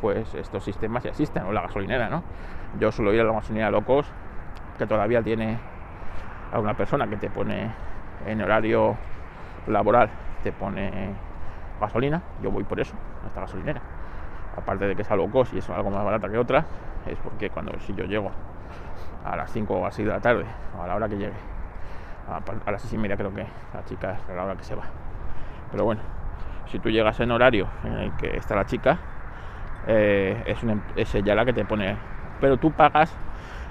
pues 0.00 0.34
estos 0.34 0.64
sistemas 0.64 1.02
ya 1.02 1.10
existen 1.10 1.44
o 1.44 1.52
la 1.52 1.62
gasolinera 1.62 2.08
no 2.08 2.22
yo 2.78 2.92
suelo 2.92 3.12
ir 3.12 3.20
a 3.20 3.24
la 3.24 3.32
gasolinera 3.32 3.70
locos 3.70 4.06
que 4.78 4.86
todavía 4.86 5.22
tiene 5.22 5.58
a 6.52 6.58
una 6.58 6.74
persona 6.74 7.06
que 7.06 7.16
te 7.16 7.30
pone 7.30 7.70
en 8.26 8.42
horario 8.42 8.96
laboral 9.66 10.10
te 10.42 10.52
pone 10.52 11.14
gasolina 11.80 12.22
yo 12.42 12.50
voy 12.50 12.64
por 12.64 12.80
eso 12.80 12.94
a 13.24 13.28
esta 13.28 13.40
gasolinera. 13.40 13.80
Aparte 14.56 14.86
de 14.86 14.96
que 14.96 15.02
es 15.02 15.10
a 15.10 15.16
low 15.16 15.30
y 15.52 15.58
es 15.58 15.70
algo 15.70 15.90
más 15.90 16.04
barata 16.04 16.28
que 16.28 16.38
otra 16.38 16.64
es 17.06 17.18
porque 17.18 17.48
cuando 17.50 17.78
si 17.80 17.94
yo 17.94 18.04
llego 18.04 18.30
a 19.32 19.36
las 19.36 19.52
5 19.52 19.74
o 19.74 19.86
a 19.86 19.92
6 19.92 20.06
de 20.06 20.14
la 20.14 20.20
tarde, 20.20 20.44
o 20.76 20.82
a 20.82 20.86
la 20.86 20.94
hora 20.94 21.08
que 21.08 21.16
llegue, 21.16 21.36
a, 22.28 22.70
las 22.70 22.82
seis 22.82 22.94
y 22.94 22.98
media 22.98 23.16
creo 23.16 23.32
que 23.34 23.46
la 23.74 23.84
chica 23.84 24.18
es 24.28 24.34
la 24.34 24.44
hora 24.44 24.56
que 24.56 24.64
se 24.64 24.74
va. 24.74 24.84
Pero 25.70 25.84
bueno, 25.84 26.00
si 26.66 26.78
tú 26.78 26.90
llegas 26.90 27.18
en 27.20 27.30
horario 27.30 27.68
en 27.84 27.92
el 27.94 28.12
que 28.16 28.36
está 28.36 28.54
la 28.54 28.66
chica, 28.66 28.98
eh, 29.86 30.42
es, 30.46 30.62
una, 30.62 30.82
es 30.96 31.14
ella 31.14 31.34
la 31.34 31.44
que 31.44 31.52
te 31.52 31.64
pone. 31.64 31.96
Pero 32.40 32.56
tú 32.56 32.70
pagas 32.72 33.14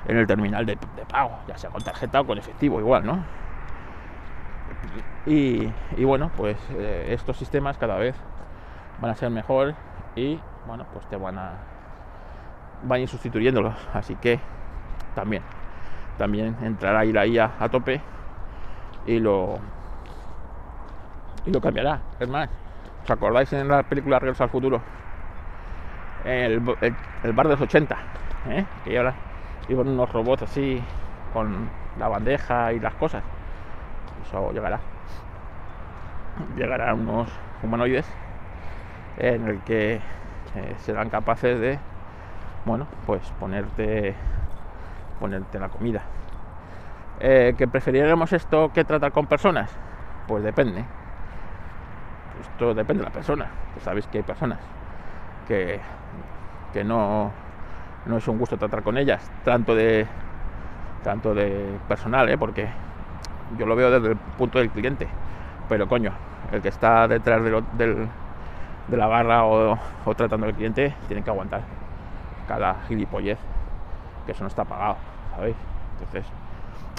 en 0.08 0.18
el 0.18 0.28
terminal 0.28 0.66
de, 0.66 0.78
pago, 1.12 1.40
ya 1.48 1.58
sea 1.58 1.70
con 1.70 1.82
tarjeta 1.82 2.22
o 2.22 2.26
con 2.26 2.38
efectivo, 2.38 2.80
igual, 2.80 3.06
¿no? 3.06 3.24
Y, 5.26 5.72
bueno, 6.04 6.32
pues 6.38 6.58
eh, 6.72 7.08
estos 7.10 7.38
sistemas 7.38 7.78
cada 7.78 7.98
vez 7.98 8.16
van 9.00 9.12
a 9.12 9.16
ser 9.16 9.30
mejor 9.30 9.76
y 10.16 10.40
bueno, 10.66 10.86
pues 10.94 11.06
te 11.08 11.18
van 11.18 11.38
a 11.38 11.52
van 12.84 13.00
a 13.00 13.02
ir 13.02 13.10
sustituyéndolo. 13.10 13.74
Así 13.94 14.16
que 14.16 14.40
también, 15.18 15.42
también 16.20 16.56
entrará 16.62 17.00
ahí 17.00 17.12
la 17.12 17.26
IA 17.26 17.56
a 17.60 17.70
tope 17.70 18.00
y 19.08 19.18
lo 19.18 19.58
y 21.44 21.52
lo 21.52 21.60
cambiará. 21.60 22.02
Es 22.20 22.30
más, 22.30 22.48
¿os 23.04 23.10
acordáis 23.10 23.52
en 23.54 23.68
la 23.68 23.82
película 23.82 24.20
Regreso 24.20 24.44
al 24.44 24.52
Futuro? 24.52 24.80
El, 26.24 26.62
el, 27.24 27.34
bar 27.34 27.48
de 27.48 27.54
los 27.54 27.62
80, 27.62 27.98
¿eh? 28.50 28.66
que 28.84 28.96
ahora 28.96 29.16
iban 29.70 29.88
unos 29.88 30.12
robots 30.12 30.44
así 30.44 30.84
con 31.34 31.68
la 31.98 32.10
bandeja 32.10 32.74
y 32.74 32.80
las 32.80 32.94
cosas. 32.94 33.24
Eso 34.24 34.52
llegará. 34.52 34.80
Llegarán 36.56 37.00
unos 37.00 37.28
humanoides 37.64 38.06
en 39.18 39.48
el 39.48 39.62
que 39.62 39.96
eh, 39.96 40.76
serán 40.78 41.10
capaces 41.10 41.60
de, 41.60 41.80
bueno, 42.66 42.86
pues 43.06 43.22
ponerte, 43.40 44.14
ponerte 45.20 45.60
la 45.60 45.70
comida. 45.70 46.02
Eh, 47.20 47.56
¿Que 47.58 47.68
preferiríamos 47.68 48.32
esto 48.34 48.72
que 48.74 48.84
tratar 48.84 49.12
con 49.12 49.28
personas? 49.28 49.72
Pues 50.28 50.44
depende. 50.44 50.84
Esto 52.42 52.74
depende 52.74 53.02
de 53.04 53.10
la 53.10 53.14
persona. 53.14 53.48
sabéis 53.82 54.08
que 54.08 54.20
hay 54.20 54.24
personas 54.24 54.60
que, 55.48 55.80
que 56.74 56.84
no, 56.84 57.32
no 58.06 58.18
es 58.18 58.28
un 58.28 58.38
gusto 58.38 58.58
tratar 58.58 58.84
con 58.84 58.98
ellas, 58.98 59.32
tanto 59.44 59.74
de 59.74 60.08
tanto 61.04 61.34
de 61.34 61.78
personal, 61.88 62.28
¿eh? 62.30 62.38
porque 62.38 62.68
yo 63.58 63.66
lo 63.66 63.76
veo 63.76 63.90
desde 63.90 64.10
el 64.10 64.18
punto 64.18 64.60
del 64.60 64.70
cliente. 64.70 65.08
Pero 65.70 65.88
coño, 65.88 66.12
el 66.52 66.62
que 66.62 66.70
está 66.70 67.08
detrás 67.08 67.42
de, 67.44 68.08
la 68.90 69.08
barra 69.08 69.46
o, 69.46 69.78
tratando 70.16 70.48
al 70.48 70.54
cliente 70.54 70.94
tiene 71.08 71.24
que 71.24 71.30
aguantar 71.30 71.62
cada 72.48 72.76
gilipollez, 72.88 73.38
que 74.28 74.34
eso 74.34 74.44
no 74.44 74.50
está 74.50 74.66
pagado, 74.66 74.98
¿sabéis? 75.34 75.56
Entonces 75.94 76.26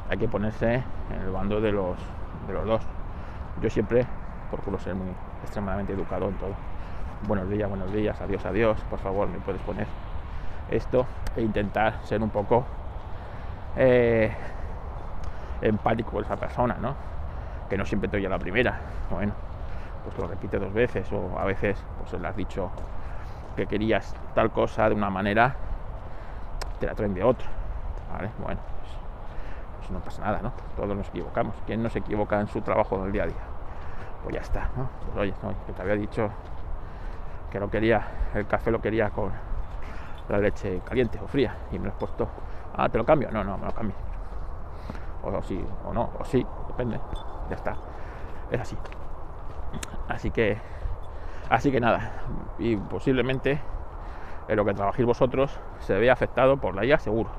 hay 0.09 0.17
que 0.17 0.27
ponerse 0.27 0.83
en 1.12 1.21
el 1.23 1.31
bando 1.31 1.61
de 1.61 1.71
los, 1.71 1.99
de 2.47 2.55
los 2.55 2.67
dos. 2.67 2.83
Yo 3.61 3.69
siempre 3.69 4.07
procuro 4.51 4.79
ser 4.79 4.95
muy 4.95 5.09
extremadamente 5.43 5.93
educado 5.93 6.27
en 6.29 6.35
todo. 6.35 6.55
Buenos 7.27 7.51
días, 7.51 7.69
buenos 7.69 7.93
días, 7.93 8.19
adiós, 8.23 8.45
adiós, 8.47 8.81
por 8.88 8.99
favor, 9.01 9.29
me 9.29 9.38
puedes 9.41 9.61
poner 9.62 9.87
esto 10.71 11.07
e 11.37 11.43
intentar 11.43 12.01
ser 12.05 12.23
un 12.23 12.31
poco 12.31 12.64
eh, 13.77 14.35
empático 15.61 16.12
con 16.12 16.25
esa 16.25 16.37
persona, 16.37 16.77
¿no? 16.81 16.95
Que 17.69 17.77
no 17.77 17.85
siempre 17.85 18.09
te 18.09 18.17
oye 18.17 18.29
la 18.29 18.38
primera. 18.38 18.81
Bueno, 19.11 19.35
pues 20.03 20.17
lo 20.17 20.27
repite 20.29 20.59
dos 20.59 20.73
veces 20.73 21.12
o 21.12 21.38
a 21.38 21.45
veces 21.45 21.85
pues 21.99 22.19
le 22.19 22.27
has 22.27 22.37
dicho 22.37 22.71
que 23.55 23.67
querías 23.67 24.14
tal 24.35 24.51
cosa 24.51 24.88
de 24.88 24.95
una 24.95 25.11
manera, 25.11 25.57
te 26.79 26.87
la 26.87 26.95
traen 26.95 27.14
de 27.14 27.23
otra. 27.23 27.47
¿Vale? 28.12 28.31
Bueno, 28.38 28.61
pues, 28.81 28.93
pues, 29.79 29.91
no 29.91 29.99
pasa 30.01 30.23
nada, 30.23 30.41
¿no? 30.43 30.53
Todos 30.77 30.97
nos 30.97 31.09
equivocamos. 31.09 31.55
¿Quién 31.67 31.83
no 31.83 31.91
se 31.91 31.99
equivoca 31.99 32.41
en 32.41 32.49
su 32.49 32.61
trabajo 32.62 33.03
del 33.03 33.12
día 33.12 33.25
a 33.25 33.27
día? 33.27 33.37
Pues 34.23 34.35
ya 34.35 34.41
está, 34.41 34.71
¿no? 34.77 34.88
Pues 35.07 35.17
oye, 35.17 35.35
que 35.67 35.73
te 35.73 35.83
había 35.83 35.95
dicho 35.95 36.31
que 37.51 37.59
lo 37.61 37.71
quería, 37.71 38.07
el 38.35 38.47
café 38.47 38.71
lo 38.71 38.81
quería 38.81 39.11
con 39.11 39.33
la 40.29 40.38
leche 40.38 40.81
caliente 40.85 41.19
o 41.23 41.27
fría 41.27 41.55
y 41.73 41.79
me 41.79 41.87
lo 41.87 41.93
has 41.93 41.99
puesto, 41.99 42.29
ah, 42.77 42.88
te 42.88 42.99
lo 42.99 43.05
cambio, 43.05 43.31
no, 43.31 43.43
no, 43.43 43.57
me 43.57 43.67
lo 43.67 43.73
cambio. 43.73 43.97
O 45.23 45.43
sí, 45.43 45.62
o 45.85 45.93
no, 45.93 46.11
o 46.19 46.25
sí, 46.25 46.47
depende, 46.69 47.01
ya 47.49 47.57
está, 47.57 47.77
es 48.51 48.61
así. 48.61 48.77
Así 50.09 50.31
que, 50.31 50.59
así 51.51 51.71
que 51.71 51.81
nada, 51.81 52.12
y 52.59 52.77
posiblemente 52.77 53.61
en 54.48 54.56
lo 54.56 54.64
que 54.64 54.74
trabajéis 54.74 55.06
vosotros 55.06 55.52
se 55.80 55.98
vea 55.98 56.12
afectado 56.12 56.56
por 56.56 56.74
la 56.74 56.84
IA, 56.84 56.98
seguro, 56.98 57.30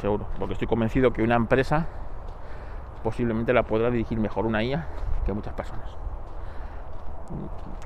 seguro, 0.00 0.26
porque 0.38 0.54
estoy 0.54 0.66
convencido 0.66 1.12
que 1.12 1.22
una 1.22 1.36
empresa 1.36 1.86
posiblemente 3.02 3.52
la 3.52 3.62
podrá 3.62 3.90
dirigir 3.90 4.18
mejor 4.18 4.46
una 4.46 4.64
IA 4.64 4.86
que 5.24 5.32
muchas 5.32 5.54
personas. 5.54 5.88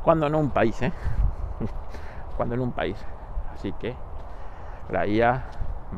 Cuando 0.03 0.29
no 0.29 0.39
un 0.39 0.51
país, 0.51 0.81
¿eh? 0.83 0.93
Cuando 2.37 2.55
en 2.55 2.61
un 2.61 2.73
país. 2.73 3.05
Así 3.53 3.73
que 3.73 3.97
la 4.91 5.07
IA 5.07 5.45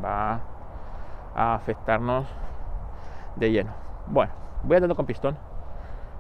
va 0.05 0.41
a 1.35 1.55
afectarnos 1.55 2.27
de 3.37 3.51
lleno. 3.51 3.75
Bueno, 4.07 4.33
voy 4.63 4.77
andando 4.77 4.97
con 4.97 5.07
pistón. 5.07 5.37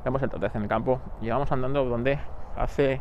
Hemos 0.04 0.22
entrado 0.22 0.46
en 0.54 0.62
el 0.62 0.68
campo 0.68 1.00
y 1.20 1.30
vamos 1.30 1.50
andando 1.50 1.84
donde 1.84 2.18
hace 2.56 3.00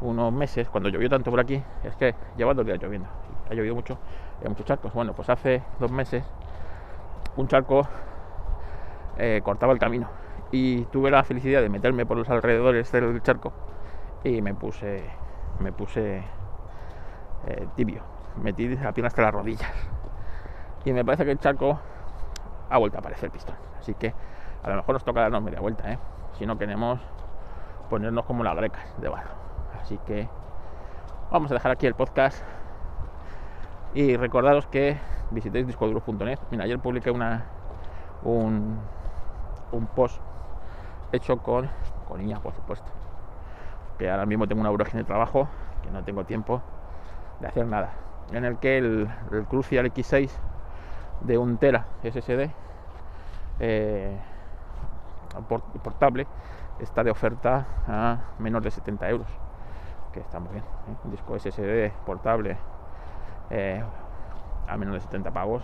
unos 0.00 0.32
meses, 0.32 0.68
cuando 0.68 0.88
llovió 0.88 1.08
tanto 1.08 1.30
por 1.30 1.40
aquí, 1.40 1.62
es 1.84 1.96
que 1.96 2.14
lleva 2.36 2.54
dos 2.54 2.64
días 2.64 2.78
lloviendo. 2.80 3.08
Ha 3.50 3.54
llovido 3.54 3.74
mucho, 3.74 3.98
hay 4.42 4.48
muchos 4.48 4.66
charcos. 4.66 4.92
Bueno, 4.92 5.12
pues 5.14 5.28
hace 5.28 5.62
dos 5.78 5.90
meses 5.90 6.24
un 7.38 7.46
charco 7.46 7.86
eh, 9.16 9.40
cortaba 9.44 9.72
el 9.72 9.78
camino 9.78 10.08
y 10.50 10.82
tuve 10.86 11.10
la 11.10 11.22
felicidad 11.24 11.60
de 11.60 11.68
meterme 11.68 12.04
por 12.06 12.16
los 12.16 12.28
alrededores 12.28 12.90
del 12.90 13.22
charco 13.22 13.52
y 14.24 14.42
me 14.42 14.54
puse 14.54 15.04
me 15.60 15.72
puse 15.72 16.22
eh, 17.46 17.66
tibio 17.76 18.02
metí 18.42 18.76
apenas 18.84 19.12
hasta 19.12 19.22
las 19.22 19.32
rodillas 19.32 19.70
y 20.84 20.92
me 20.92 21.04
parece 21.04 21.24
que 21.24 21.32
el 21.32 21.38
charco 21.38 21.78
ha 22.70 22.78
vuelto 22.78 22.98
a 22.98 23.00
aparecer 23.00 23.30
pistón 23.30 23.56
así 23.78 23.94
que 23.94 24.14
a 24.62 24.70
lo 24.70 24.76
mejor 24.76 24.94
nos 24.94 25.04
toca 25.04 25.20
darnos 25.20 25.42
media 25.42 25.60
vuelta 25.60 25.92
¿eh? 25.92 25.98
si 26.32 26.46
no 26.46 26.58
queremos 26.58 27.00
ponernos 27.90 28.24
como 28.24 28.42
las 28.42 28.56
grecas 28.56 28.84
de 28.98 29.08
barro 29.08 29.47
así 29.80 29.98
que 30.06 30.28
vamos 31.30 31.50
a 31.50 31.54
dejar 31.54 31.72
aquí 31.72 31.86
el 31.86 31.94
podcast 31.94 32.42
y 33.94 34.16
recordaros 34.16 34.66
que 34.66 34.98
visitéis 35.30 35.66
discoduros.net 35.66 36.38
mira 36.50 36.64
ayer 36.64 36.78
publiqué 36.78 37.10
una 37.10 37.44
un, 38.22 38.78
un 39.72 39.86
post 39.86 40.20
hecho 41.12 41.38
con, 41.38 41.68
con 42.06 42.18
niñas, 42.18 42.40
por 42.40 42.54
supuesto. 42.54 42.86
Que 43.98 44.10
ahora 44.10 44.26
mismo 44.26 44.46
tengo 44.46 44.60
una 44.60 44.70
vorágine 44.70 45.02
de 45.02 45.06
trabajo, 45.06 45.48
que 45.82 45.90
no 45.90 46.02
tengo 46.04 46.24
tiempo 46.24 46.62
de 47.40 47.48
hacer 47.48 47.66
nada. 47.66 47.92
En 48.32 48.44
el 48.44 48.58
que 48.58 48.78
el, 48.78 49.08
Crucial 49.48 49.86
X6 49.92 50.30
de 51.22 51.38
un 51.38 51.58
Tera 51.58 51.86
SSD 52.02 52.50
eh, 53.60 54.16
portable 55.82 56.26
está 56.78 57.02
de 57.02 57.10
oferta 57.10 57.66
a 57.88 58.18
menos 58.38 58.62
de 58.62 58.70
70 58.70 59.08
euros. 59.08 59.28
Que 60.12 60.20
está 60.20 60.38
muy 60.38 60.52
bien. 60.52 60.64
¿eh? 60.64 60.96
Un 61.04 61.10
disco 61.10 61.38
SSD 61.38 61.92
portable 62.04 62.56
eh, 63.50 63.82
a 64.66 64.76
menos 64.76 64.94
de 64.94 65.00
70 65.00 65.30
pavos 65.30 65.62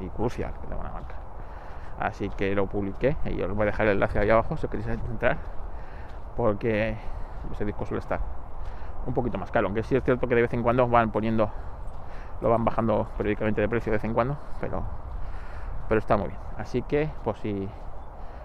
y 0.00 0.08
Crucial, 0.08 0.52
que 0.60 0.66
tengo 0.66 0.82
marca 0.82 1.20
así 2.00 2.30
que 2.30 2.54
lo 2.54 2.66
publiqué 2.66 3.16
y 3.26 3.40
os 3.42 3.54
voy 3.54 3.62
a 3.62 3.66
dejar 3.66 3.86
el 3.86 3.92
enlace 3.92 4.18
ahí 4.18 4.30
abajo 4.30 4.56
si 4.56 4.66
queréis 4.68 4.88
entrar 4.88 5.36
porque 6.34 6.96
ese 7.52 7.64
disco 7.66 7.84
suele 7.84 8.00
estar 8.00 8.20
un 9.06 9.12
poquito 9.12 9.36
más 9.36 9.50
caro 9.50 9.66
aunque 9.66 9.82
sí 9.82 9.94
es 9.94 10.02
cierto 10.02 10.26
que 10.26 10.34
de 10.34 10.42
vez 10.42 10.52
en 10.54 10.62
cuando 10.62 10.88
van 10.88 11.10
poniendo 11.10 11.50
lo 12.40 12.48
van 12.48 12.64
bajando 12.64 13.06
periódicamente 13.18 13.60
de 13.60 13.68
precio 13.68 13.92
de 13.92 13.98
vez 13.98 14.04
en 14.04 14.14
cuando 14.14 14.38
pero 14.60 14.82
pero 15.88 15.98
está 15.98 16.16
muy 16.16 16.28
bien 16.28 16.40
así 16.56 16.82
que 16.82 17.10
pues 17.22 17.38
si 17.40 17.68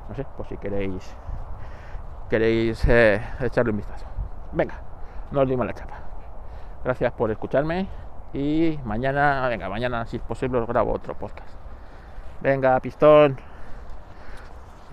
no 0.09 0.15
sé 0.15 0.25
pues 0.35 0.49
si 0.49 0.57
queréis 0.57 1.15
queréis 2.29 2.85
eh, 2.89 3.21
echarle 3.39 3.71
un 3.71 3.77
vistazo 3.77 4.05
venga 4.51 4.75
no 5.35 5.41
os 5.41 5.47
dimos 5.47 5.67
la 5.67 5.73
chapa 5.73 5.99
gracias 6.83 7.11
por 7.13 7.29
escucharme 7.29 7.87
y 8.33 8.79
mañana 8.83 9.47
venga 9.47 9.69
mañana 9.69 10.05
si 10.07 10.17
es 10.17 10.23
posible 10.23 10.57
os 10.57 10.67
grabo 10.67 10.93
otro 10.93 11.13
podcast 11.13 11.65
Venga, 12.41 12.79
pistón. 12.79 13.37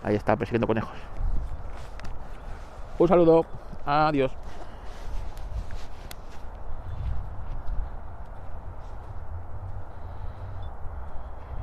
Ahí 0.03 0.17
está, 0.17 0.37
persiguiendo 0.37 0.67
conejos. 0.67 0.97
Un 2.99 3.09
saludo. 3.09 3.45
Adiós. 3.85 4.33